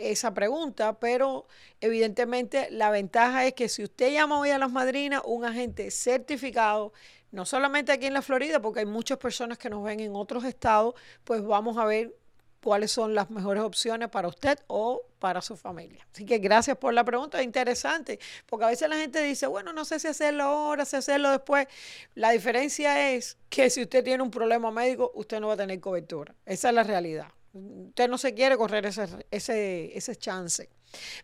esa 0.00 0.34
pregunta, 0.34 0.98
pero 0.98 1.46
evidentemente 1.80 2.68
la 2.70 2.90
ventaja 2.90 3.46
es 3.46 3.54
que 3.54 3.68
si 3.68 3.82
usted 3.82 4.12
llama 4.12 4.38
hoy 4.38 4.50
a 4.50 4.58
las 4.58 4.70
madrinas, 4.70 5.22
un 5.24 5.44
agente 5.44 5.90
certificado, 5.90 6.92
no 7.30 7.46
solamente 7.46 7.92
aquí 7.92 8.06
en 8.06 8.14
la 8.14 8.22
Florida, 8.22 8.60
porque 8.60 8.80
hay 8.80 8.86
muchas 8.86 9.18
personas 9.18 9.58
que 9.58 9.70
nos 9.70 9.82
ven 9.82 10.00
en 10.00 10.14
otros 10.14 10.44
estados, 10.44 10.94
pues 11.24 11.44
vamos 11.44 11.78
a 11.78 11.84
ver 11.84 12.14
cuáles 12.62 12.92
son 12.92 13.14
las 13.14 13.30
mejores 13.30 13.62
opciones 13.62 14.08
para 14.08 14.28
usted 14.28 14.58
o 14.68 15.02
para 15.18 15.42
su 15.42 15.56
familia. 15.56 16.06
Así 16.12 16.24
que 16.24 16.38
gracias 16.38 16.76
por 16.76 16.94
la 16.94 17.04
pregunta, 17.04 17.38
es 17.40 17.44
interesante, 17.44 18.18
porque 18.46 18.64
a 18.64 18.68
veces 18.68 18.88
la 18.88 18.96
gente 18.96 19.22
dice, 19.22 19.46
bueno, 19.46 19.72
no 19.72 19.84
sé 19.84 19.98
si 19.98 20.08
hacerlo 20.08 20.44
ahora, 20.44 20.84
si 20.84 20.96
hacerlo 20.96 21.30
después. 21.30 21.66
La 22.14 22.30
diferencia 22.30 23.10
es 23.10 23.36
que 23.48 23.68
si 23.70 23.82
usted 23.82 24.04
tiene 24.04 24.22
un 24.22 24.30
problema 24.30 24.70
médico, 24.70 25.10
usted 25.14 25.40
no 25.40 25.48
va 25.48 25.54
a 25.54 25.56
tener 25.56 25.80
cobertura. 25.80 26.34
Esa 26.46 26.68
es 26.68 26.74
la 26.74 26.82
realidad. 26.84 27.26
Usted 27.52 28.08
no 28.08 28.16
se 28.16 28.34
quiere 28.34 28.56
correr 28.56 28.86
ese, 28.86 29.06
ese, 29.30 29.96
ese 29.96 30.16
chance. 30.16 30.70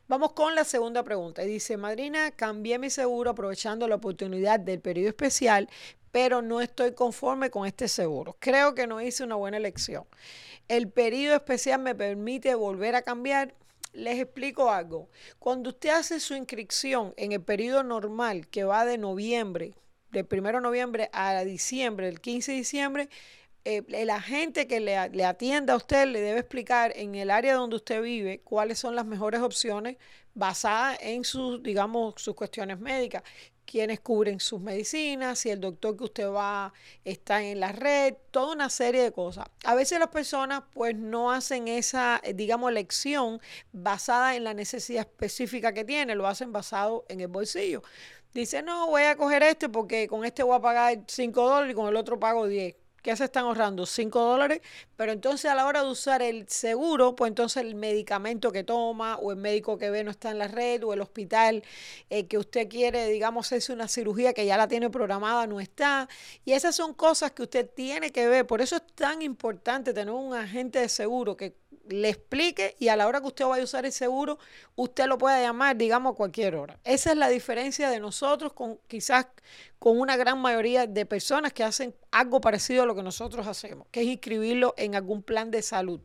Vamos 0.07 0.33
con 0.33 0.55
la 0.55 0.65
segunda 0.65 1.03
pregunta. 1.03 1.43
Dice, 1.43 1.77
Madrina, 1.77 2.31
cambié 2.31 2.79
mi 2.79 2.91
seguro 2.91 3.31
aprovechando 3.31 3.89
la 3.89 3.97
oportunidad 3.97 4.61
del 4.61 4.81
periodo 4.81 5.09
especial, 5.09 5.69
pero 6.11 6.43
no 6.43 6.61
estoy 6.61 6.93
conforme 6.95 7.51
con 7.51 7.67
este 7.67 7.89
seguro. 7.89 8.37
Creo 8.41 8.75
que 8.75 8.87
no 8.87 9.01
hice 9.01 9.25
una 9.25 9.37
buena 9.37 9.57
elección. 9.57 10.05
El 10.69 10.91
periodo 10.91 11.37
especial 11.37 11.81
me 11.81 11.95
permite 11.95 12.55
volver 12.55 12.95
a 12.95 13.03
cambiar. 13.03 13.55
Les 13.93 14.21
explico 14.21 14.71
algo. 14.71 15.09
Cuando 15.39 15.71
usted 15.71 15.91
hace 15.91 16.21
su 16.21 16.35
inscripción 16.35 17.15
en 17.17 17.33
el 17.33 17.43
periodo 17.43 17.83
normal, 17.83 18.49
que 18.49 18.65
va 18.65 18.85
de 18.85 18.99
noviembre, 18.99 19.75
del 20.11 20.27
1 20.31 20.43
de 20.53 20.61
noviembre 20.61 21.11
a 21.13 21.43
diciembre, 21.45 22.09
el 22.09 22.21
15 22.21 22.53
de 22.53 22.59
diciembre, 22.59 23.09
eh, 23.69 23.85
el 23.89 24.09
agente 24.09 24.67
que 24.67 24.81
le, 24.81 25.11
le, 25.11 25.25
atienda 25.27 25.75
a 25.75 25.77
usted 25.77 26.07
le 26.07 26.23
debe 26.23 26.41
explicar 26.41 26.91
en 26.97 27.15
el 27.15 27.31
área 27.31 27.55
donde 27.55 27.77
usted 27.77 28.01
vive 28.01 28.41
cuáles 28.41 28.79
son 28.79 28.97
las 28.97 29.05
mejores 29.05 29.43
opciones 29.43 29.99
basadas 30.33 30.97
en 31.03 31.23
sus, 31.23 31.63
digamos, 31.63 32.15
sus 32.17 32.35
cuestiones 32.35 32.81
médicas. 32.81 33.23
Quiénes 33.67 34.01
cubren 34.01 34.41
sus 34.41 34.59
medicinas, 34.59 35.41
si 35.41 35.51
el 35.51 35.61
doctor 35.61 35.99
que 35.99 36.05
usted 36.05 36.31
va 36.31 36.73
está 37.05 37.43
en 37.43 37.61
la 37.61 37.73
red, 37.73 38.15
toda 38.31 38.55
una 38.55 38.71
serie 38.71 39.03
de 39.03 39.13
cosas. 39.13 39.45
A 39.65 39.75
veces 39.75 39.99
las 39.99 40.09
personas 40.09 40.63
pues 40.73 40.97
no 40.97 41.31
hacen 41.31 41.69
esa, 41.69 42.23
eh, 42.25 42.33
digamos, 42.33 42.71
elección 42.71 43.39
basada 43.73 44.35
en 44.35 44.45
la 44.45 44.55
necesidad 44.55 45.03
específica 45.03 45.75
que 45.75 45.85
tiene, 45.85 46.15
lo 46.15 46.27
hacen 46.27 46.53
basado 46.53 47.05
en 47.11 47.21
el 47.21 47.29
bolsillo. 47.29 47.83
Dice, 48.33 48.63
no, 48.63 48.87
voy 48.87 49.03
a 49.03 49.17
coger 49.17 49.43
este 49.43 49.69
porque 49.69 50.09
con 50.09 50.25
este 50.25 50.43
voy 50.43 50.57
a 50.57 50.61
pagar 50.61 51.05
5 51.07 51.43
dólares 51.43 51.73
y 51.73 51.75
con 51.75 51.89
el 51.89 51.97
otro 51.97 52.19
pago 52.19 52.47
10 52.47 52.88
¿qué 53.09 53.17
se 53.17 53.25
están 53.25 53.47
ahorrando? 53.47 53.87
5 53.87 54.21
dólares, 54.21 54.61
pero 54.95 55.13
entonces 55.13 55.51
a 55.51 55.55
la 55.55 55.65
hora 55.65 55.83
de 55.83 55.89
usar 55.89 56.21
el 56.21 56.47
seguro, 56.47 57.17
pues 57.17 57.31
entonces 57.31 57.63
el 57.63 57.75
medicamento 57.75 58.53
que 58.53 58.65
toma 58.65 59.17
o 59.17 59.31
el 59.31 59.39
médico 59.39 59.79
que 59.79 59.89
ve 59.89 60.05
no 60.05 60.11
está 60.11 60.31
en 60.31 60.39
la 60.39 60.47
red 60.47 60.85
o 60.85 60.93
el 60.93 61.01
hospital 61.01 61.63
eh, 62.11 62.27
que 62.27 62.37
usted 62.37 62.69
quiere, 62.69 63.09
digamos, 63.09 63.47
hacerse 63.47 63.73
una 63.73 63.89
cirugía 63.89 64.35
que 64.35 64.45
ya 64.45 64.59
la 64.59 64.69
tiene 64.69 64.91
programada, 64.91 65.47
no 65.47 65.59
está. 65.59 66.07
Y 66.45 66.53
esas 66.53 66.77
son 66.77 66.93
cosas 66.93 67.33
que 67.33 67.45
usted 67.45 67.71
tiene 67.75 68.11
que 68.11 68.29
ver. 68.29 68.47
Por 68.47 68.61
eso 68.61 68.77
es 68.77 68.83
tan 68.95 69.23
importante 69.23 69.95
tener 69.95 70.13
un 70.13 70.35
agente 70.35 70.81
de 70.81 70.91
seguro 70.91 71.35
que 71.35 71.55
le 71.89 72.09
explique 72.09 72.77
y 72.79 72.89
a 72.89 72.97
la 72.97 73.07
hora 73.07 73.21
que 73.21 73.27
usted 73.27 73.45
vaya 73.47 73.63
a 73.63 73.65
usar 73.65 73.85
el 73.87 73.93
seguro, 73.93 74.39
usted 74.77 75.07
lo 75.07 75.19
puede 75.19 75.43
llamar, 75.43 75.77
digamos, 75.77 76.13
a 76.13 76.17
cualquier 76.17 76.57
hora. 76.57 76.79
Esa 76.85 77.13
es 77.13 77.17
la 77.17 77.29
diferencia 77.29 77.91
de 77.91 78.01
nosotros 78.01 78.53
con 78.53 78.79
quizás 78.87 79.27
con 79.79 79.99
una 79.99 80.17
gran 80.17 80.41
mayoría 80.41 80.87
de 80.87 81.07
personas 81.07 81.53
que 81.53 81.65
hacen 81.65 81.95
algo 82.11 82.41
parecido 82.41 82.83
a 82.83 82.87
lo 82.87 82.95
que 82.95 83.03
nosotros 83.03 83.47
hacemos, 83.47 83.87
que 83.91 84.01
es 84.01 84.07
inscribirlo 84.07 84.75
en 84.77 84.95
algún 84.95 85.23
plan 85.23 85.51
de 85.51 85.63
salud. 85.63 86.01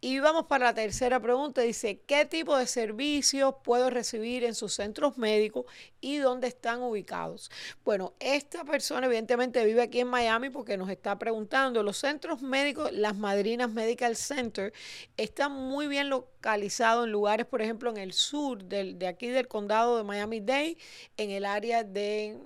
Y 0.00 0.20
vamos 0.20 0.46
para 0.46 0.66
la 0.66 0.74
tercera 0.74 1.18
pregunta, 1.20 1.62
dice, 1.62 2.02
¿qué 2.06 2.24
tipo 2.26 2.56
de 2.56 2.66
servicios 2.66 3.54
puedo 3.64 3.90
recibir 3.90 4.44
en 4.44 4.54
sus 4.54 4.74
centros 4.74 5.18
médicos 5.18 5.64
y 6.00 6.18
dónde 6.18 6.46
están 6.48 6.82
ubicados? 6.82 7.50
Bueno, 7.84 8.14
esta 8.20 8.64
persona 8.64 9.06
evidentemente 9.06 9.64
vive 9.64 9.82
aquí 9.82 10.00
en 10.00 10.08
Miami 10.08 10.50
porque 10.50 10.76
nos 10.76 10.90
está 10.90 11.18
preguntando, 11.18 11.82
los 11.82 11.96
centros 11.96 12.42
médicos, 12.42 12.92
las 12.92 13.16
Madrinas 13.16 13.70
Medical 13.70 14.16
Center, 14.16 14.74
están 15.16 15.52
muy 15.52 15.88
bien 15.88 16.10
localizados 16.10 16.57
en 16.62 17.12
lugares, 17.12 17.46
por 17.46 17.62
ejemplo, 17.62 17.90
en 17.90 17.96
el 17.96 18.12
sur 18.12 18.64
de 18.64 19.06
aquí 19.06 19.28
del 19.28 19.48
condado 19.48 19.96
de 19.96 20.04
Miami-Dade, 20.04 20.76
en 21.16 21.30
el 21.30 21.44
área 21.44 21.84
de... 21.84 22.38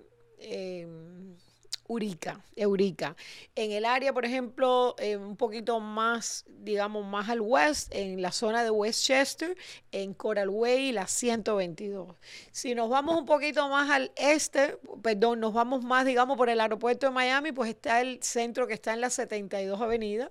Eurica. 2.57 3.17
En 3.55 3.73
el 3.73 3.85
área, 3.85 4.13
por 4.13 4.25
ejemplo, 4.25 4.95
eh, 4.99 5.17
un 5.17 5.37
poquito 5.37 5.81
más, 5.81 6.45
digamos, 6.49 7.05
más 7.05 7.29
al 7.29 7.41
west, 7.41 7.95
en 7.95 8.23
la 8.23 8.33
zona 8.33 8.65
de 8.65 8.71
Westchester, 8.71 9.57
en 9.91 10.15
Coral 10.15 10.49
Way, 10.49 10.93
la 10.93 11.07
122. 11.07 12.17
Si 12.51 12.75
nos 12.75 12.89
vamos 12.89 13.19
un 13.19 13.27
poquito 13.27 13.69
más 13.69 13.91
al 13.91 14.13
este, 14.17 14.79
perdón, 15.03 15.41
nos 15.41 15.53
vamos 15.53 15.85
más, 15.85 16.07
digamos, 16.07 16.37
por 16.37 16.49
el 16.49 16.61
aeropuerto 16.61 17.07
de 17.07 17.13
Miami, 17.13 17.53
pues 17.53 17.71
está 17.71 18.01
el 18.01 18.23
centro 18.23 18.67
que 18.67 18.75
está 18.75 18.95
en 18.95 19.01
la 19.01 19.11
72 19.11 19.81
Avenida 19.81 20.31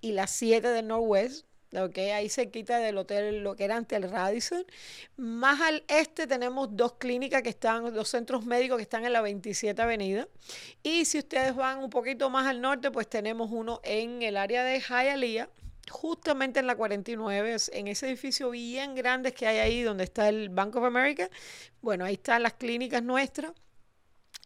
y 0.00 0.12
la 0.12 0.26
7 0.26 0.68
del 0.68 0.86
Northwest 0.86 1.46
Okay, 1.76 2.10
ahí 2.10 2.28
quita 2.52 2.78
del 2.78 2.96
hotel, 2.98 3.42
lo 3.42 3.56
que 3.56 3.64
era 3.64 3.76
ante 3.76 3.96
el 3.96 4.08
Radisson. 4.08 4.64
Más 5.16 5.60
al 5.60 5.82
este 5.88 6.28
tenemos 6.28 6.68
dos 6.76 6.92
clínicas 6.94 7.42
que 7.42 7.48
están, 7.48 7.92
dos 7.92 8.08
centros 8.08 8.46
médicos 8.46 8.76
que 8.76 8.84
están 8.84 9.04
en 9.04 9.12
la 9.12 9.20
27 9.22 9.82
Avenida. 9.82 10.28
Y 10.84 11.04
si 11.04 11.18
ustedes 11.18 11.56
van 11.56 11.78
un 11.78 11.90
poquito 11.90 12.30
más 12.30 12.46
al 12.46 12.60
norte, 12.60 12.92
pues 12.92 13.08
tenemos 13.08 13.50
uno 13.50 13.80
en 13.82 14.22
el 14.22 14.36
área 14.36 14.62
de 14.62 14.80
Hialeah, 14.80 15.48
justamente 15.90 16.60
en 16.60 16.68
la 16.68 16.76
49, 16.76 17.56
en 17.72 17.88
ese 17.88 18.06
edificio 18.06 18.50
bien 18.50 18.94
grande 18.94 19.32
que 19.32 19.48
hay 19.48 19.58
ahí 19.58 19.82
donde 19.82 20.04
está 20.04 20.28
el 20.28 20.50
Bank 20.50 20.76
of 20.76 20.84
America. 20.84 21.28
Bueno, 21.82 22.04
ahí 22.04 22.14
están 22.14 22.44
las 22.44 22.54
clínicas 22.54 23.02
nuestras. 23.02 23.52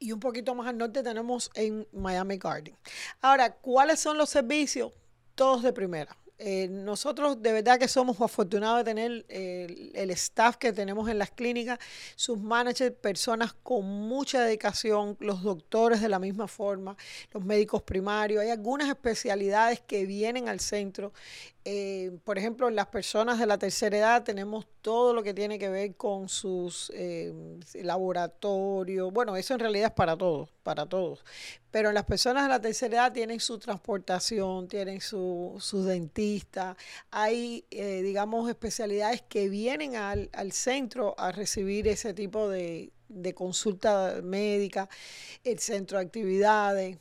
Y 0.01 0.13
un 0.13 0.21
poquito 0.21 0.55
más 0.55 0.67
al 0.67 0.79
norte 0.79 1.03
tenemos 1.03 1.51
en 1.55 1.87
Miami 1.93 2.39
Garden. 2.39 2.75
Ahora, 3.21 3.53
¿cuáles 3.53 4.01
son 4.01 4.17
los 4.17 4.31
servicios? 4.31 4.93
Todos 5.35 5.63
de 5.63 5.73
primera. 5.73 6.17
Eh, 6.39 6.69
nosotros 6.71 7.43
de 7.43 7.53
verdad 7.53 7.79
que 7.79 7.89
somos 7.89 8.21
afortunados 8.21 8.79
de 8.79 8.85
tener 8.85 9.27
eh, 9.29 9.91
el 9.95 10.11
staff 10.11 10.57
que 10.57 10.73
tenemos 10.73 11.09
en 11.09 11.19
las 11.19 11.31
clínicas, 11.31 11.79
sus 12.15 12.39
managers, 12.39 12.95
personas 12.95 13.55
con 13.55 13.85
mucha 13.85 14.43
dedicación, 14.43 15.17
los 15.19 15.43
doctores 15.43 16.01
de 16.01 16.09
la 16.09 16.19
misma 16.19 16.47
forma, 16.47 16.97
los 17.33 17.45
médicos 17.45 17.83
primarios. 17.83 18.43
Hay 18.43 18.51
algunas 18.51 18.89
especialidades 18.89 19.81
que 19.81 20.07
vienen 20.07 20.49
al 20.49 20.61
centro 20.61 21.13
eh, 21.71 22.19
por 22.25 22.39
ejemplo, 22.39 22.67
en 22.67 22.75
las 22.75 22.87
personas 22.87 23.39
de 23.39 23.45
la 23.45 23.59
tercera 23.59 23.99
edad 23.99 24.25
tenemos 24.25 24.67
todo 24.81 25.13
lo 25.13 25.23
que 25.23 25.35
tiene 25.35 25.59
que 25.59 25.69
ver 25.69 25.97
con 25.97 26.31
sus 26.31 26.91
eh, 26.95 27.61
laboratorios. 27.83 29.13
Bueno, 29.13 29.37
eso 29.37 29.53
en 29.53 29.61
realidad 29.61 29.89
es 29.89 29.93
para 29.93 30.17
todos, 30.17 30.49
para 30.69 30.85
todos. 30.85 31.25
Pero 31.71 31.93
las 31.93 32.05
personas 32.05 32.43
de 32.43 32.51
la 32.51 32.61
tercera 32.61 32.97
edad 32.99 33.13
tienen 33.15 33.41
su 33.41 33.59
transportación, 33.59 34.69
tienen 34.69 35.01
su, 35.01 35.57
su 35.61 35.83
dentista. 35.83 36.77
Hay, 37.11 37.65
eh, 37.71 38.03
digamos, 38.03 38.51
especialidades 38.51 39.23
que 39.23 39.49
vienen 39.49 39.97
al, 39.97 40.29
al 40.35 40.53
centro 40.53 41.15
a 41.19 41.33
recibir 41.33 41.89
ese 41.89 42.13
tipo 42.13 42.51
de, 42.51 42.93
de 43.09 43.33
consulta 43.33 44.21
médica, 44.23 44.91
el 45.43 45.59
centro 45.59 45.97
de 45.97 46.05
actividades. 46.05 46.99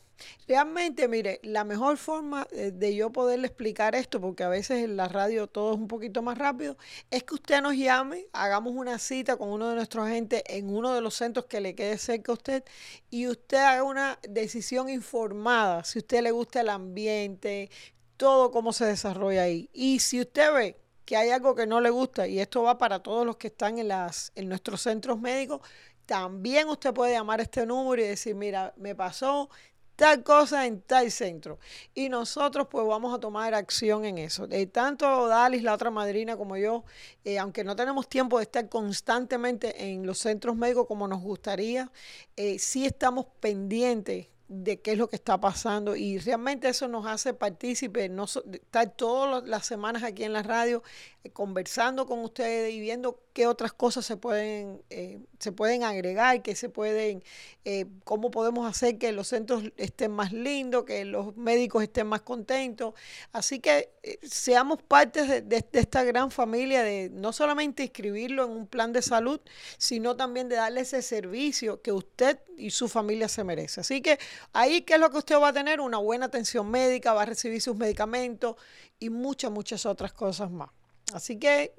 Realmente, 0.48 1.08
mire, 1.08 1.40
la 1.44 1.64
mejor 1.64 1.98
forma 1.98 2.48
eh, 2.52 2.72
de 2.74 2.96
yo 2.96 3.12
poderle 3.12 3.48
explicar 3.48 3.96
esto, 3.96 4.20
porque 4.22 4.44
a 4.44 4.50
veces 4.50 4.84
en 4.84 4.98
la 4.98 5.08
radio 5.08 5.48
todo 5.48 5.74
es 5.74 5.78
un 5.78 5.88
poquito 5.88 6.22
más 6.22 6.38
rápido, 6.38 6.78
es 7.12 7.24
que 7.24 7.36
usted 7.36 7.62
nos 7.62 7.76
llame, 7.76 8.28
hagamos 8.34 8.74
una 8.74 9.00
cita 9.00 9.38
con 9.38 9.50
uno 9.50 9.70
de 9.70 9.76
nuestros 9.76 10.08
agentes 10.08 10.44
en 10.48 10.70
uno 10.70 10.94
de 10.94 11.02
los 11.02 11.16
centros 11.16 11.46
que 11.46 11.62
le 11.62 11.76
quede 11.76 11.98
cerca 11.98 12.32
a 12.32 12.36
usted 12.36 12.64
y 13.10 13.28
usted 13.28 13.58
haga 13.58 13.84
una 13.84 14.20
decisión 14.28 14.90
informada, 14.90 15.84
si 15.84 16.00
a 16.00 16.02
usted 16.02 16.22
le 16.22 16.32
gusta 16.32 16.62
el 16.62 16.70
ambiente, 16.70 17.70
todo 18.18 18.52
cómo 18.52 18.74
se 18.74 18.86
desarrolla 18.86 19.44
ahí. 19.44 19.70
Y 19.74 20.00
si 20.00 20.20
usted 20.22 20.54
ve 20.54 20.78
que 21.06 21.16
hay 21.16 21.30
algo 21.30 21.56
que 21.56 21.68
no 21.68 21.80
le 21.80 21.90
gusta, 21.90 22.28
y 22.28 22.40
esto 22.40 22.64
va 22.64 22.78
para 22.78 23.02
todos 23.02 23.26
los 23.26 23.38
que 23.38 23.48
están 23.48 23.78
en, 23.80 23.88
las, 23.88 24.32
en 24.36 24.50
nuestros 24.50 24.82
centros 24.82 25.20
médicos, 25.20 25.62
también 26.06 26.68
usted 26.70 26.94
puede 26.94 27.14
llamar 27.14 27.42
este 27.42 27.66
número 27.66 28.02
y 28.02 28.08
decir, 28.08 28.36
mira, 28.36 28.74
me 28.78 28.96
pasó, 28.96 29.50
tal 29.98 30.24
cosa 30.24 30.66
en 30.68 30.82
tal 30.82 31.12
centro. 31.12 31.60
Y 31.94 32.08
nosotros 32.08 32.68
pues 32.70 32.88
vamos 32.88 33.14
a 33.14 33.20
tomar 33.20 33.54
acción 33.54 34.06
en 34.06 34.20
eso. 34.20 34.48
Eh, 34.52 34.68
tanto 34.68 35.28
Dalis, 35.28 35.64
la 35.64 35.74
otra 35.74 35.92
madrina, 35.92 36.38
como 36.38 36.56
yo, 36.56 36.86
eh, 37.26 37.40
aunque 37.40 37.64
no 37.64 37.76
tenemos 37.76 38.08
tiempo 38.08 38.38
de 38.38 38.44
estar 38.44 38.70
constantemente 38.70 39.92
en 39.92 40.06
los 40.06 40.20
centros 40.20 40.56
médicos 40.56 40.86
como 40.88 41.08
nos 41.08 41.22
gustaría, 41.22 41.92
eh, 42.38 42.60
sí 42.60 42.86
estamos 42.86 43.26
pendientes 43.40 44.28
de 44.48 44.80
qué 44.80 44.94
es 44.94 44.98
lo 44.98 45.10
que 45.10 45.18
está 45.18 45.40
pasando 45.40 45.96
y 45.96 46.20
realmente 46.20 46.70
eso 46.70 46.88
nos 46.88 47.06
hace 47.06 47.34
partícipes, 47.34 48.10
no 48.10 48.26
estar 48.26 48.90
todas 48.96 49.44
las 49.46 49.66
semanas 49.66 50.04
aquí 50.04 50.24
en 50.24 50.32
la 50.32 50.44
radio 50.44 50.84
conversando 51.32 52.06
con 52.06 52.20
ustedes 52.20 52.74
y 52.74 52.80
viendo 52.80 53.20
qué 53.34 53.48
otras 53.48 53.74
cosas 53.74 54.06
se 54.06 54.18
pueden, 54.18 54.82
eh, 54.90 55.20
se 55.40 55.52
pueden 55.52 55.84
agregar, 55.84 56.42
que 56.42 56.56
se 56.56 56.70
pueden, 56.70 57.24
eh, 57.66 57.86
cómo 58.04 58.32
podemos 58.32 58.68
hacer 58.68 58.98
que 58.98 59.12
los 59.12 59.28
centros 59.28 59.64
estén 59.78 60.12
más 60.12 60.34
lindos, 60.34 60.86
que 60.86 61.06
los 61.06 61.38
médicos 61.38 61.84
estén 61.84 62.08
más 62.08 62.22
contentos. 62.22 62.94
Así 63.32 63.60
que 63.60 63.92
seamos 64.24 64.82
parte 64.82 65.42
de, 65.42 65.66
esta 65.74 66.04
gran 66.04 66.32
familia 66.32 66.84
de 66.84 67.10
no 67.12 67.34
solamente 67.34 67.84
inscribirlo 67.84 68.46
en 68.46 68.52
un 68.52 68.68
plan 68.68 68.94
de 68.94 69.02
salud, 69.02 69.40
sino 69.78 70.16
también 70.16 70.50
de 70.50 70.56
darle 70.56 70.82
ese 70.82 71.02
servicio 71.02 71.82
que 71.82 71.92
usted 71.92 72.40
y 72.58 72.72
su 72.72 72.88
familia 72.88 73.28
se 73.28 73.44
merece. 73.44 73.82
Así 73.82 74.02
que 74.02 74.18
ahí, 74.54 74.82
¿qué 74.82 74.96
es 74.96 75.00
lo 75.00 75.10
que 75.10 75.18
usted 75.18 75.38
va 75.40 75.50
a 75.50 75.54
tener? 75.54 75.80
Una 75.80 75.98
buena 75.98 76.26
atención 76.26 76.70
médica, 76.70 77.14
va 77.14 77.24
a 77.24 77.26
recibir 77.26 77.62
sus 77.62 77.76
medicamentos 77.76 78.56
y 79.00 79.10
muchas, 79.10 79.52
muchas 79.52 79.86
otras 79.86 80.14
cosas 80.14 80.50
más. 80.52 80.70
Así 81.14 81.38
que 81.38 81.74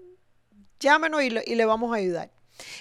llámenos 0.80 1.22
y 1.22 1.30
le, 1.30 1.64
vamos 1.64 1.92
a 1.92 1.96
ayudar. 1.96 2.30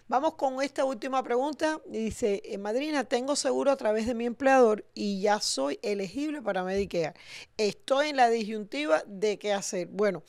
Vamos 0.08 0.36
con 0.36 0.62
esta 0.62 0.86
última 0.86 1.22
pregunta. 1.24 1.82
Dice, 1.86 2.42
eh, 2.46 2.58
madrina, 2.58 3.04
tengo 3.04 3.36
seguro 3.36 3.72
a 3.72 3.78
través 3.78 4.08
de 4.08 4.16
mi 4.16 4.26
empleador 4.26 4.86
y 4.94 5.22
ya 5.22 5.40
soy 5.40 5.80
elegible 5.84 6.42
para 6.42 6.64
Medicare. 6.64 7.14
Estoy 7.58 8.10
en 8.10 8.18
la 8.18 8.30
disyuntiva 8.30 9.04
de 9.06 9.38
qué 9.38 9.54
hacer. 9.54 9.88
Bueno, 9.88 10.24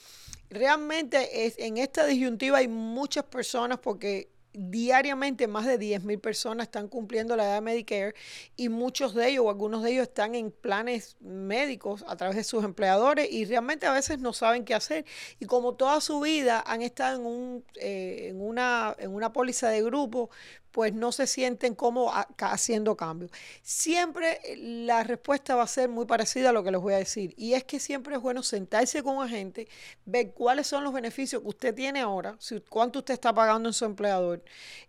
realmente 0.50 1.46
es, 1.46 1.54
en 1.58 1.78
esta 1.78 2.04
disyuntiva 2.04 2.58
hay 2.58 2.68
muchas 2.68 3.24
personas 3.24 3.78
porque 3.78 4.28
diariamente 4.52 5.46
más 5.46 5.66
de 5.66 5.78
10 5.78 6.04
mil 6.04 6.18
personas 6.18 6.66
están 6.66 6.88
cumpliendo 6.88 7.36
la 7.36 7.44
edad 7.44 7.54
de 7.54 7.60
Medicare 7.60 8.14
y 8.56 8.68
muchos 8.68 9.14
de 9.14 9.28
ellos 9.28 9.44
o 9.44 9.50
algunos 9.50 9.82
de 9.82 9.92
ellos 9.92 10.04
están 10.04 10.34
en 10.34 10.50
planes 10.50 11.16
médicos 11.20 12.04
a 12.08 12.16
través 12.16 12.36
de 12.36 12.44
sus 12.44 12.64
empleadores 12.64 13.30
y 13.30 13.44
realmente 13.44 13.86
a 13.86 13.92
veces 13.92 14.18
no 14.18 14.32
saben 14.32 14.64
qué 14.64 14.74
hacer. 14.74 15.04
Y 15.38 15.46
como 15.46 15.74
toda 15.74 16.00
su 16.00 16.20
vida 16.20 16.62
han 16.66 16.82
estado 16.82 17.20
en, 17.20 17.26
un, 17.26 17.64
eh, 17.80 18.28
en, 18.30 18.40
una, 18.40 18.96
en 18.98 19.12
una 19.12 19.32
póliza 19.32 19.68
de 19.68 19.82
grupo, 19.82 20.30
pues 20.70 20.92
no 20.92 21.12
se 21.12 21.26
sienten 21.26 21.74
como 21.74 22.12
haciendo 22.38 22.96
cambios. 22.96 23.30
Siempre 23.62 24.40
eh, 24.44 24.56
la 24.56 25.02
respuesta 25.04 25.54
va 25.54 25.62
a 25.62 25.66
ser 25.66 25.88
muy 25.88 26.06
parecida 26.06 26.50
a 26.50 26.52
lo 26.52 26.62
que 26.62 26.70
les 26.70 26.80
voy 26.80 26.94
a 26.94 26.98
decir. 26.98 27.34
Y 27.36 27.54
es 27.54 27.64
que 27.64 27.80
siempre 27.80 28.16
es 28.16 28.22
bueno 28.22 28.42
sentarse 28.42 29.02
con 29.02 29.16
un 29.16 29.24
agente, 29.24 29.68
ver 30.04 30.32
cuáles 30.32 30.66
son 30.66 30.84
los 30.84 30.92
beneficios 30.92 31.42
que 31.42 31.48
usted 31.48 31.74
tiene 31.74 32.00
ahora, 32.00 32.38
cuánto 32.68 33.00
usted 33.00 33.14
está 33.14 33.32
pagando 33.32 33.68
en 33.68 33.72
su 33.72 33.84
empleador, 33.84 34.42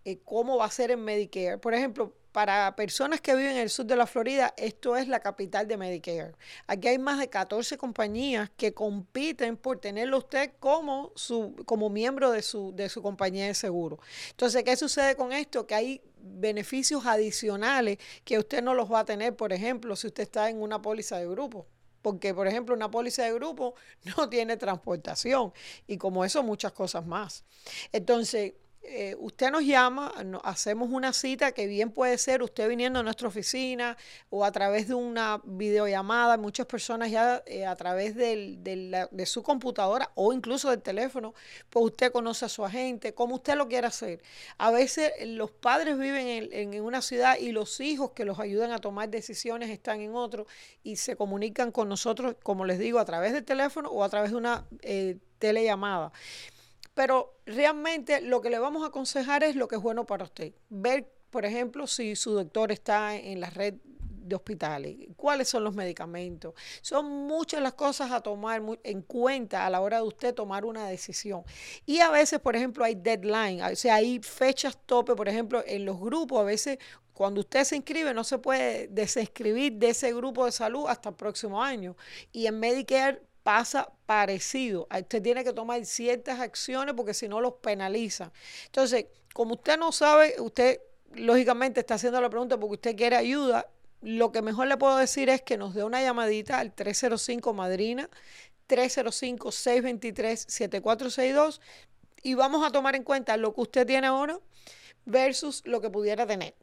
eh, 0.06 0.20
cómo 0.24 0.58
va 0.58 0.65
a 0.65 0.72
ser 0.72 0.92
en 0.92 1.04
Medicare. 1.04 1.58
Por 1.58 1.74
ejemplo, 1.74 2.13
para 2.39 2.73
personas 2.73 3.19
que 3.19 3.36
viven 3.36 3.52
en 3.52 3.63
el 3.63 3.69
sur 3.69 3.86
de 3.86 3.97
la 3.97 4.08
Florida, 4.08 4.54
esto 4.56 4.95
es 4.95 5.10
la 5.10 5.19
capital 5.19 5.67
de 5.67 5.75
Medicare. 5.75 6.36
Aquí 6.67 6.88
hay 6.88 6.97
más 6.97 7.19
de 7.19 7.28
14 7.28 7.78
compañías 7.78 8.49
que 8.56 8.73
compiten 8.73 9.58
por 9.58 9.78
tenerlo 9.82 10.19
usted 10.19 10.54
como, 10.58 11.12
su, 11.15 11.54
como 11.65 11.89
miembro 11.89 12.32
de 12.32 12.41
su, 12.41 12.73
de 12.73 12.88
su 12.88 13.02
compañía 13.02 13.47
de 13.47 13.54
seguro. 13.54 13.99
Entonces, 14.30 14.63
¿qué 14.63 14.78
sucede 14.78 15.17
con 15.17 15.34
esto? 15.34 15.67
Que 15.67 15.75
hay 15.75 16.02
beneficios 16.15 17.06
adicionales 17.06 17.97
que 18.23 18.39
usted 18.39 18.63
no 18.63 18.73
los 18.73 18.89
va 18.89 19.02
a 19.02 19.06
tener, 19.06 19.36
por 19.36 19.52
ejemplo, 19.52 19.97
si 19.97 20.08
usted 20.08 20.23
está 20.23 20.49
en 20.49 20.62
una 20.62 20.82
póliza 20.82 21.17
de 21.17 21.28
grupo. 21.28 21.67
Porque, 22.02 22.34
por 22.34 22.47
ejemplo, 22.47 22.73
una 22.73 22.89
póliza 22.89 23.23
de 23.23 23.34
grupo 23.34 23.75
no 24.17 24.30
tiene 24.30 24.56
transportación 24.56 25.52
y 25.88 25.97
como 25.97 26.23
eso 26.23 26.41
muchas 26.41 26.71
cosas 26.71 27.06
más. 27.06 27.43
Entonces, 27.91 28.54
eh, 28.91 29.15
usted 29.19 29.52
nos 29.52 29.63
llama, 29.63 30.12
hacemos 30.43 30.89
una 30.89 31.13
cita 31.13 31.52
que 31.52 31.67
bien 31.67 31.91
puede 31.91 32.17
ser 32.17 32.41
usted 32.41 32.67
viniendo 32.67 32.99
a 32.99 33.04
nuestra 33.04 33.28
oficina 33.28 33.95
o 34.32 34.43
a 34.43 34.52
través 34.52 34.88
de 34.88 34.95
una 34.95 35.41
videollamada. 35.43 36.38
Muchas 36.38 36.65
personas 36.65 37.12
ya 37.12 37.43
eh, 37.45 37.67
a 37.67 37.75
través 37.75 38.15
de 38.15 39.25
su 39.28 39.43
computadora 39.43 40.12
o 40.15 40.34
incluso 40.34 40.71
del 40.71 40.82
teléfono, 40.82 41.36
pues 41.69 41.86
usted 41.86 42.12
conoce 42.12 42.45
a 42.45 42.49
su 42.49 42.65
agente, 42.65 43.13
como 43.13 43.36
usted 43.36 43.56
lo 43.56 43.67
quiera 43.67 43.89
hacer. 43.89 44.23
A 44.58 44.71
veces 44.71 45.12
eh, 45.19 45.28
los 45.28 45.52
padres 45.52 45.99
viven 45.99 46.28
en, 46.28 46.73
en, 46.73 46.84
una 46.84 47.04
ciudad 47.04 47.38
y 47.38 47.52
los 47.52 47.80
hijos 47.82 48.12
que 48.12 48.25
los 48.25 48.39
ayudan 48.39 48.71
a 48.71 48.80
tomar 48.80 49.10
decisiones 49.10 49.69
están 49.69 50.02
en 50.02 50.15
otro 50.15 50.47
y 50.82 50.95
se 50.95 51.15
comunican 51.15 51.71
con 51.71 51.89
nosotros, 51.89 52.38
como 52.41 52.65
les 52.65 52.80
digo, 52.80 52.97
a 52.97 53.06
través 53.06 53.34
del 53.34 53.45
teléfono 53.45 53.89
o 53.89 54.04
a 54.04 54.10
través 54.10 54.32
de 54.32 54.38
una 54.38 54.65
telellamada. 55.38 56.12
Pero 56.99 57.39
realmente 57.45 58.19
lo 58.19 58.41
que 58.41 58.49
le 58.49 58.59
vamos 58.59 58.83
a 58.83 58.88
aconsejar 58.88 59.41
es 59.45 59.55
lo 59.55 59.69
que 59.69 59.77
es 59.77 59.81
bueno 59.81 60.05
para 60.05 60.25
usted. 60.25 60.51
Ver, 60.67 61.09
por 61.29 61.45
ejemplo, 61.45 61.88
si 61.88 62.13
su 62.17 62.33
doctor 62.33 62.73
está 62.73 63.15
en 63.15 63.39
la 63.39 63.49
red 63.49 63.75
de 63.85 64.35
hospitales, 64.35 64.97
cuáles 65.15 65.47
son 65.47 65.63
los 65.63 65.73
medicamentos. 65.73 66.55
Son 66.81 67.05
muchas 67.05 67.62
las 67.62 67.75
cosas 67.75 68.12
a 68.12 68.19
tomar 68.19 68.62
en 68.83 69.01
cuenta 69.03 69.65
a 69.65 69.69
la 69.69 69.79
hora 69.79 70.01
de 70.01 70.03
usted 70.03 70.33
tomar 70.33 70.65
una 70.65 70.89
decisión. 70.89 71.43
Y 71.85 71.99
a 72.01 72.09
veces, 72.09 72.41
por 72.41 72.57
ejemplo, 72.57 72.83
hay 72.83 72.95
deadline, 72.95 73.62
o 73.62 73.75
sea, 73.77 73.95
hay 73.95 74.19
fechas 74.19 74.77
tope, 74.85 75.15
por 75.15 75.29
ejemplo, 75.29 75.63
en 75.65 75.85
los 75.85 75.97
grupos, 75.97 76.41
a 76.41 76.43
veces 76.43 76.79
cuando 77.13 77.39
usted 77.39 77.63
se 77.63 77.77
inscribe 77.77 78.13
no 78.13 78.25
se 78.25 78.39
puede 78.39 78.89
desinscribir 78.89 79.73
de 79.73 79.91
ese 79.91 80.13
grupo 80.13 80.43
de 80.43 80.51
salud 80.51 80.85
hasta 80.89 81.09
el 81.09 81.15
próximo 81.15 81.63
año. 81.63 81.95
Y 82.33 82.45
en 82.45 82.59
Medicare 82.59 83.21
pasa 83.43 83.91
parecido. 84.06 84.88
Usted 84.91 85.21
tiene 85.21 85.43
que 85.43 85.54
tomar 85.54 85.86
ciertas 85.86 86.39
acciones 86.39 86.95
porque 86.95 87.13
si 87.13 87.28
no 87.28 87.41
los 87.41 87.56
penaliza. 87.56 88.32
Entonces, 88.65 89.08
como 89.34 89.56
usted 89.56 89.78
no 89.78 89.91
sabe, 89.91 90.36
usted 90.39 90.80
lógicamente 91.13 91.82
está 91.82 91.95
haciendo 91.95 92.21
la 92.21 92.30
pregunta 92.30 92.58
porque 92.60 92.75
usted 92.75 92.95
quiere 92.95 93.15
ayuda. 93.15 93.67
Lo 94.02 94.32
que 94.32 94.41
mejor 94.41 94.67
le 94.67 94.78
puedo 94.78 94.97
decir 94.97 95.30
es 95.30 95.41
que 95.41 95.58
nos 95.58 95.73
dé 95.73 95.84
una 95.84 96.02
llamadita 96.02 96.60
al 96.60 96.73
305 96.73 97.54
Madrina, 97.54 98.10
305-623-7462 98.69 101.60
y 102.21 102.36
vamos 102.36 102.65
a 102.65 102.71
tomar 102.71 102.95
en 102.95 103.04
cuenta 103.04 103.36
lo 103.38 103.54
que 103.54 103.62
usted 103.62 103.86
tiene 103.86 104.08
ahora 104.08 104.39
versus 105.06 105.62
lo 105.65 105.82
que 105.82 105.89
pudiera 105.89 106.25
tener. 106.25 106.56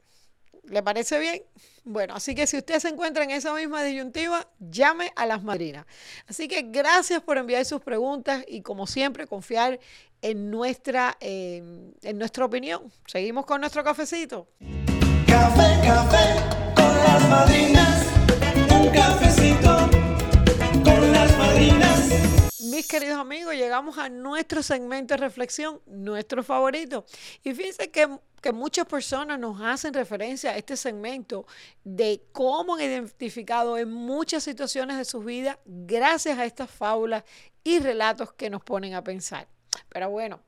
¿Le 0.69 0.83
parece 0.83 1.19
bien? 1.19 1.43
Bueno, 1.85 2.15
así 2.15 2.35
que 2.35 2.47
si 2.47 2.57
usted 2.57 2.81
se 2.81 2.89
encuentra 2.89 3.23
en 3.23 3.31
esa 3.31 3.55
misma 3.55 3.83
disyuntiva, 3.83 4.49
llame 4.59 5.13
a 5.15 5.27
las 5.27 5.43
madrinas. 5.43 5.87
Así 6.27 6.49
que 6.49 6.63
gracias 6.63 7.23
por 7.23 7.39
enviar 7.39 7.65
sus 7.65 7.81
preguntas 7.81 8.45
y 8.49 8.63
como 8.63 8.87
siempre 8.87 9.27
confiar 9.27 9.79
en 10.23 10.51
nuestra, 10.51 11.17
eh, 11.21 11.93
en 12.03 12.19
nuestra 12.19 12.45
opinión. 12.45 12.93
Seguimos 13.07 13.47
con 13.47 13.61
nuestro 13.61 13.85
cafecito. 13.85 14.49
Café, 15.27 15.87
café 15.87 16.75
con 16.75 16.97
las 16.97 17.29
madrinas. 17.29 18.07
Queridos 22.89 23.19
amigos, 23.19 23.55
llegamos 23.55 23.99
a 23.99 24.09
nuestro 24.09 24.63
segmento 24.63 25.15
de 25.15 25.19
reflexión, 25.19 25.81
nuestro 25.87 26.43
favorito. 26.43 27.05
Y 27.43 27.55
fíjense 27.55 27.91
que 27.91 28.09
que 28.47 28.53
muchas 28.53 28.87
personas 28.87 29.41
nos 29.41 29.61
hacen 29.61 29.93
referencia 29.93 30.53
a 30.53 30.57
este 30.57 30.77
segmento 30.77 31.47
de 31.83 32.23
cómo 32.31 32.77
han 32.77 32.83
identificado 32.83 33.77
en 33.77 33.91
muchas 33.91 34.45
situaciones 34.45 34.99
de 34.99 35.05
sus 35.05 35.25
vidas 35.25 35.59
gracias 35.65 36.39
a 36.39 36.45
estas 36.45 36.71
fábulas 36.71 37.25
y 37.65 37.81
relatos 37.81 38.33
que 38.35 38.49
nos 38.49 38.63
ponen 38.63 38.95
a 38.95 39.03
pensar. 39.03 39.49
Pero 39.89 40.11
bueno, 40.11 40.41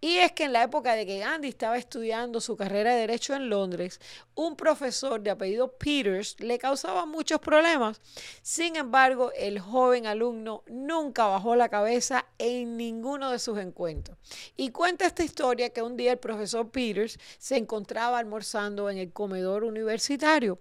Y 0.00 0.18
es 0.18 0.32
que 0.32 0.44
en 0.44 0.52
la 0.52 0.62
época 0.62 0.94
de 0.94 1.06
que 1.06 1.18
Gandhi 1.18 1.48
estaba 1.48 1.78
estudiando 1.78 2.40
su 2.40 2.56
carrera 2.56 2.94
de 2.94 3.00
derecho 3.00 3.34
en 3.34 3.48
Londres, 3.48 4.00
un 4.34 4.56
profesor 4.56 5.20
de 5.20 5.30
apellido 5.30 5.72
Peters 5.72 6.36
le 6.38 6.58
causaba 6.58 7.06
muchos 7.06 7.40
problemas. 7.40 8.00
Sin 8.42 8.76
embargo, 8.76 9.32
el 9.36 9.58
joven 9.58 10.06
alumno 10.06 10.62
nunca 10.66 11.26
bajó 11.26 11.56
la 11.56 11.68
cabeza 11.68 12.26
en 12.38 12.76
ninguno 12.76 13.30
de 13.30 13.38
sus 13.38 13.58
encuentros. 13.58 14.18
Y 14.56 14.70
cuenta 14.70 15.06
esta 15.06 15.24
historia 15.24 15.70
que 15.70 15.82
un 15.82 15.96
día 15.96 16.12
el 16.12 16.18
profesor 16.18 16.70
Peters 16.70 17.18
se 17.38 17.56
encontraba 17.56 18.18
almorzando 18.18 18.90
en 18.90 18.98
el 18.98 19.12
comedor 19.12 19.64
universitario 19.64 20.58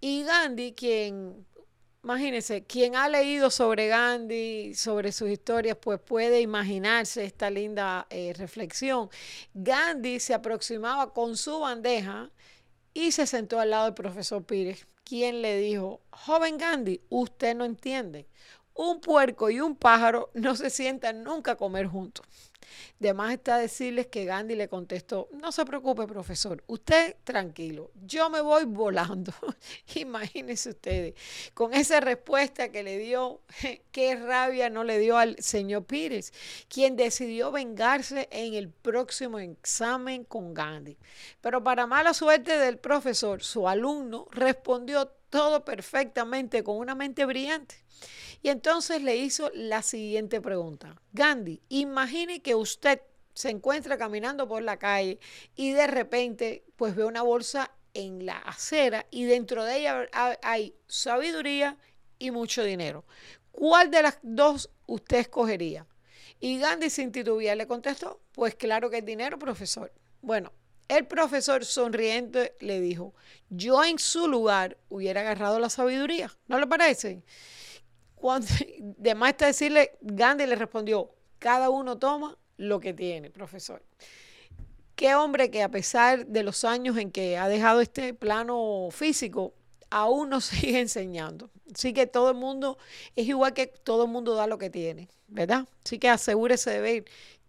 y 0.00 0.22
Gandhi, 0.22 0.72
quien 0.72 1.46
Imagínense, 2.06 2.62
quien 2.62 2.94
ha 2.94 3.08
leído 3.08 3.50
sobre 3.50 3.88
Gandhi, 3.88 4.76
sobre 4.76 5.10
sus 5.10 5.28
historias, 5.28 5.76
pues 5.76 5.98
puede 5.98 6.40
imaginarse 6.40 7.24
esta 7.24 7.50
linda 7.50 8.06
eh, 8.10 8.32
reflexión. 8.38 9.10
Gandhi 9.54 10.20
se 10.20 10.32
aproximaba 10.32 11.12
con 11.12 11.36
su 11.36 11.58
bandeja 11.58 12.30
y 12.94 13.10
se 13.10 13.26
sentó 13.26 13.58
al 13.58 13.70
lado 13.70 13.86
del 13.86 13.94
profesor 13.94 14.44
Pires, 14.44 14.86
quien 15.02 15.42
le 15.42 15.58
dijo, 15.58 16.00
joven 16.10 16.58
Gandhi, 16.58 17.00
usted 17.08 17.56
no 17.56 17.64
entiende, 17.64 18.28
un 18.76 19.00
puerco 19.00 19.50
y 19.50 19.60
un 19.60 19.76
pájaro 19.76 20.30
no 20.34 20.56
se 20.56 20.70
sientan 20.70 21.22
nunca 21.22 21.52
a 21.52 21.56
comer 21.56 21.86
juntos. 21.86 22.26
De 22.98 23.14
más 23.14 23.32
está 23.32 23.58
decirles 23.58 24.06
que 24.06 24.24
Gandhi 24.24 24.54
le 24.54 24.68
contestó, 24.68 25.28
no 25.32 25.52
se 25.52 25.64
preocupe, 25.64 26.06
profesor, 26.06 26.62
usted 26.66 27.16
tranquilo, 27.24 27.90
yo 28.06 28.30
me 28.30 28.40
voy 28.40 28.64
volando. 28.64 29.32
Imagínense 29.94 30.70
ustedes, 30.70 31.14
con 31.54 31.74
esa 31.74 32.00
respuesta 32.00 32.70
que 32.70 32.82
le 32.82 32.98
dio, 32.98 33.40
qué 33.92 34.16
rabia 34.16 34.70
no 34.70 34.84
le 34.84 34.98
dio 34.98 35.18
al 35.18 35.36
señor 35.38 35.84
Pires, 35.84 36.32
quien 36.68 36.96
decidió 36.96 37.52
vengarse 37.52 38.28
en 38.30 38.54
el 38.54 38.70
próximo 38.70 39.38
examen 39.38 40.24
con 40.24 40.54
Gandhi. 40.54 40.96
Pero 41.40 41.62
para 41.62 41.86
mala 41.86 42.14
suerte 42.14 42.56
del 42.58 42.78
profesor, 42.78 43.42
su 43.42 43.68
alumno 43.68 44.26
respondió 44.32 45.08
todo 45.28 45.64
perfectamente 45.64 46.64
con 46.64 46.78
una 46.78 46.94
mente 46.94 47.24
brillante. 47.26 47.76
Y 48.46 48.48
entonces 48.48 49.02
le 49.02 49.16
hizo 49.16 49.50
la 49.54 49.82
siguiente 49.82 50.40
pregunta. 50.40 50.94
Gandhi, 51.12 51.60
imagine 51.68 52.42
que 52.42 52.54
usted 52.54 53.00
se 53.34 53.50
encuentra 53.50 53.98
caminando 53.98 54.46
por 54.46 54.62
la 54.62 54.78
calle 54.78 55.18
y 55.56 55.72
de 55.72 55.88
repente 55.88 56.62
pues 56.76 56.94
ve 56.94 57.04
una 57.04 57.22
bolsa 57.22 57.72
en 57.92 58.24
la 58.24 58.38
acera 58.38 59.04
y 59.10 59.24
dentro 59.24 59.64
de 59.64 59.78
ella 59.78 60.08
hay 60.44 60.76
sabiduría 60.86 61.76
y 62.20 62.30
mucho 62.30 62.62
dinero. 62.62 63.04
¿Cuál 63.50 63.90
de 63.90 64.02
las 64.02 64.20
dos 64.22 64.70
usted 64.86 65.16
escogería? 65.16 65.84
Y 66.38 66.60
Gandhi 66.60 66.88
sin 66.88 67.10
titubear 67.10 67.56
le 67.56 67.66
contestó, 67.66 68.20
pues 68.30 68.54
claro 68.54 68.90
que 68.90 68.98
el 68.98 69.04
dinero, 69.04 69.40
profesor. 69.40 69.92
Bueno, 70.22 70.52
el 70.86 71.04
profesor 71.08 71.64
sonriente 71.64 72.54
le 72.60 72.80
dijo, 72.80 73.12
yo 73.50 73.82
en 73.82 73.98
su 73.98 74.28
lugar 74.28 74.78
hubiera 74.88 75.22
agarrado 75.22 75.58
la 75.58 75.68
sabiduría, 75.68 76.30
¿no 76.46 76.60
le 76.60 76.68
parece? 76.68 77.24
De 78.78 79.14
más 79.14 79.30
está 79.30 79.46
decirle, 79.46 79.92
Gandhi 80.00 80.46
le 80.46 80.56
respondió, 80.56 81.10
cada 81.38 81.70
uno 81.70 81.98
toma 81.98 82.36
lo 82.56 82.80
que 82.80 82.92
tiene, 82.94 83.30
profesor. 83.30 83.82
Qué 84.94 85.14
hombre 85.14 85.50
que 85.50 85.62
a 85.62 85.70
pesar 85.70 86.26
de 86.26 86.42
los 86.42 86.64
años 86.64 86.96
en 86.96 87.10
que 87.10 87.36
ha 87.36 87.48
dejado 87.48 87.80
este 87.80 88.14
plano 88.14 88.88
físico, 88.90 89.52
aún 89.90 90.30
nos 90.30 90.44
sigue 90.46 90.80
enseñando. 90.80 91.50
Así 91.74 91.92
que 91.92 92.06
todo 92.06 92.30
el 92.30 92.36
mundo 92.36 92.78
es 93.14 93.26
igual 93.26 93.52
que 93.52 93.66
todo 93.66 94.04
el 94.04 94.10
mundo 94.10 94.34
da 94.34 94.46
lo 94.46 94.58
que 94.58 94.70
tiene, 94.70 95.08
¿verdad? 95.28 95.66
Así 95.84 95.98
que 95.98 96.08
asegúrese 96.08 96.70
de 96.70 96.80
ver 96.80 97.04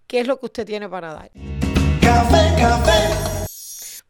qué 0.07 0.19
es 0.19 0.27
lo 0.27 0.39
que 0.39 0.47
usted 0.47 0.65
tiene 0.65 0.89
para 0.89 1.13
dar. 1.13 1.31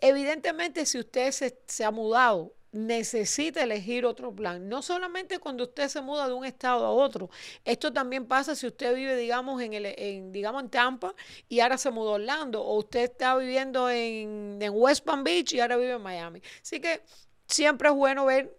Evidentemente, 0.00 0.84
si 0.84 0.98
usted 0.98 1.30
se, 1.30 1.56
se 1.68 1.84
ha 1.84 1.92
mudado 1.92 2.54
necesita 2.74 3.62
elegir 3.62 4.04
otro 4.04 4.34
plan. 4.34 4.68
No 4.68 4.82
solamente 4.82 5.38
cuando 5.38 5.64
usted 5.64 5.88
se 5.88 6.02
muda 6.02 6.26
de 6.26 6.34
un 6.34 6.44
estado 6.44 6.84
a 6.84 6.90
otro. 6.90 7.30
Esto 7.64 7.92
también 7.92 8.26
pasa 8.26 8.56
si 8.56 8.66
usted 8.66 8.94
vive, 8.94 9.16
digamos, 9.16 9.62
en, 9.62 9.74
el, 9.74 9.86
en, 9.86 10.32
digamos, 10.32 10.64
en 10.64 10.70
Tampa 10.70 11.14
y 11.48 11.60
ahora 11.60 11.78
se 11.78 11.90
mudó 11.92 12.10
a 12.10 12.14
Orlando. 12.14 12.62
O 12.62 12.78
usted 12.78 13.04
está 13.04 13.36
viviendo 13.36 13.88
en, 13.88 14.58
en 14.60 14.72
West 14.74 15.04
Palm 15.04 15.22
Beach 15.22 15.52
y 15.54 15.60
ahora 15.60 15.76
vive 15.76 15.92
en 15.92 16.02
Miami. 16.02 16.42
Así 16.60 16.80
que 16.80 17.02
siempre 17.46 17.88
es 17.88 17.94
bueno 17.94 18.26
ver 18.26 18.52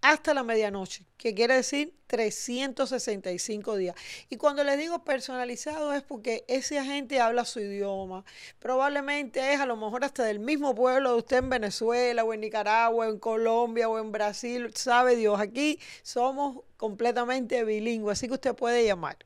hasta 0.00 0.34
la 0.34 0.42
medianoche, 0.42 1.04
que 1.16 1.34
quiere 1.34 1.54
decir 1.54 1.94
365 2.06 3.76
días. 3.76 3.94
Y 4.30 4.36
cuando 4.36 4.64
le 4.64 4.76
digo 4.76 5.04
personalizado 5.04 5.92
es 5.92 6.02
porque 6.02 6.44
ese 6.48 6.78
agente 6.78 7.20
habla 7.20 7.44
su 7.44 7.60
idioma. 7.60 8.24
Probablemente 8.58 9.52
es 9.52 9.60
a 9.60 9.66
lo 9.66 9.76
mejor 9.76 10.04
hasta 10.04 10.24
del 10.24 10.38
mismo 10.38 10.74
pueblo 10.74 11.12
de 11.12 11.18
usted 11.18 11.38
en 11.38 11.50
Venezuela 11.50 12.24
o 12.24 12.32
en 12.32 12.40
Nicaragua 12.40 13.06
o 13.06 13.10
en 13.10 13.18
Colombia 13.18 13.88
o 13.88 13.98
en 13.98 14.12
Brasil. 14.12 14.70
Sabe 14.74 15.16
Dios, 15.16 15.40
aquí 15.40 15.78
somos 16.02 16.64
completamente 16.76 17.64
bilingües, 17.64 18.18
así 18.18 18.28
que 18.28 18.34
usted 18.34 18.54
puede 18.54 18.84
llamar. 18.84 19.16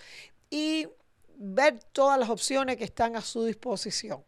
y 0.54 0.86
ver 1.36 1.80
todas 1.90 2.16
las 2.16 2.30
opciones 2.30 2.76
que 2.76 2.84
están 2.84 3.16
a 3.16 3.22
su 3.22 3.44
disposición. 3.44 4.22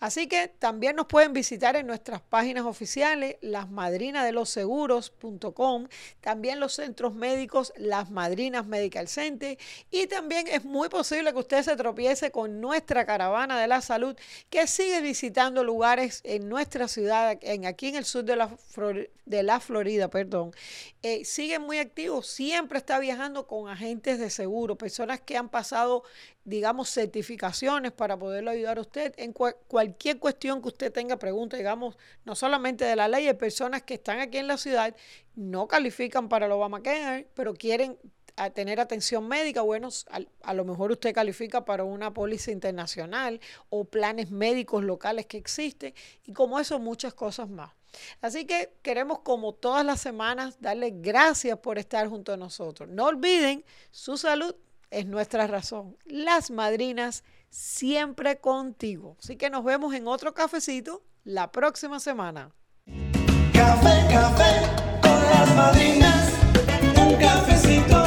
Así 0.00 0.28
que 0.28 0.48
también 0.48 0.96
nos 0.96 1.06
pueden 1.06 1.32
visitar 1.32 1.76
en 1.76 1.86
nuestras 1.86 2.20
páginas 2.20 2.64
oficiales, 2.64 3.36
lasmadrinadeloseguros.com, 3.40 5.88
también 6.20 6.60
los 6.60 6.74
centros 6.74 7.14
médicos, 7.14 7.72
las 7.76 8.10
Madrinas 8.10 8.66
Medical 8.66 9.08
Center, 9.08 9.56
y 9.90 10.06
también 10.06 10.46
es 10.48 10.64
muy 10.64 10.88
posible 10.88 11.32
que 11.32 11.38
usted 11.38 11.62
se 11.62 11.76
tropiece 11.76 12.30
con 12.30 12.60
nuestra 12.60 13.06
caravana 13.06 13.60
de 13.60 13.66
la 13.66 13.80
salud 13.80 14.16
que 14.50 14.66
sigue 14.66 15.00
visitando 15.00 15.64
lugares 15.64 16.20
en 16.24 16.48
nuestra 16.48 16.88
ciudad, 16.88 17.38
en, 17.42 17.66
aquí 17.66 17.88
en 17.88 17.96
el 17.96 18.04
sur 18.04 18.24
de 18.24 18.36
la, 18.36 18.50
de 19.24 19.42
la 19.42 19.60
Florida, 19.60 20.08
perdón. 20.08 20.52
Eh, 21.02 21.24
sigue 21.24 21.58
muy 21.58 21.78
activo, 21.78 22.22
siempre 22.22 22.78
está 22.78 22.98
viajando 22.98 23.46
con 23.46 23.68
agentes 23.68 24.18
de 24.18 24.30
seguro, 24.30 24.76
personas 24.76 25.20
que 25.20 25.36
han 25.36 25.48
pasado 25.48 26.02
digamos, 26.46 26.88
certificaciones 26.88 27.90
para 27.90 28.16
poderlo 28.16 28.52
ayudar 28.52 28.78
a 28.78 28.82
usted 28.82 29.12
en 29.16 29.32
cualquier 29.32 30.20
cuestión 30.20 30.62
que 30.62 30.68
usted 30.68 30.92
tenga 30.92 31.18
pregunta, 31.18 31.56
digamos, 31.56 31.98
no 32.24 32.36
solamente 32.36 32.84
de 32.84 32.94
la 32.94 33.08
ley, 33.08 33.26
hay 33.26 33.34
personas 33.34 33.82
que 33.82 33.94
están 33.94 34.20
aquí 34.20 34.38
en 34.38 34.46
la 34.46 34.56
ciudad, 34.56 34.94
no 35.34 35.66
califican 35.66 36.28
para 36.28 36.46
el 36.46 36.52
Obamacare, 36.52 37.28
pero 37.34 37.52
quieren 37.52 37.98
tener 38.54 38.78
atención 38.78 39.26
médica, 39.26 39.62
bueno, 39.62 39.88
a, 40.08 40.20
a, 40.42 40.54
lo 40.54 40.64
mejor 40.64 40.92
usted 40.92 41.12
califica 41.12 41.64
para 41.64 41.82
una 41.82 42.14
póliza 42.14 42.52
internacional 42.52 43.40
o 43.68 43.84
planes 43.84 44.30
médicos 44.30 44.84
locales 44.84 45.26
que 45.26 45.38
existen 45.38 45.94
y 46.26 46.32
como 46.32 46.60
eso 46.60 46.78
muchas 46.78 47.12
cosas 47.12 47.48
más. 47.48 47.72
Así 48.20 48.44
que 48.44 48.72
queremos 48.82 49.20
como 49.20 49.54
todas 49.54 49.84
las 49.84 50.00
semanas 50.00 50.60
darle 50.60 50.92
gracias 50.94 51.58
por 51.58 51.78
estar 51.78 52.08
junto 52.08 52.32
a 52.32 52.36
nosotros. 52.36 52.88
No 52.88 53.06
olviden 53.06 53.64
su 53.90 54.16
salud 54.16 54.54
es 54.90 55.06
nuestra 55.06 55.46
razón. 55.46 55.96
Las 56.04 56.50
madrinas 56.50 57.24
siempre 57.50 58.38
contigo. 58.38 59.16
Así 59.20 59.36
que 59.36 59.50
nos 59.50 59.64
vemos 59.64 59.94
en 59.94 60.06
otro 60.06 60.34
cafecito 60.34 61.02
la 61.24 61.50
próxima 61.50 62.00
semana. 62.00 62.52
Café, 63.52 64.06
café 64.12 65.00
con 65.00 65.22
las 65.30 65.54
madrinas. 65.56 66.32
Un 66.98 67.16
cafecito. 67.16 68.05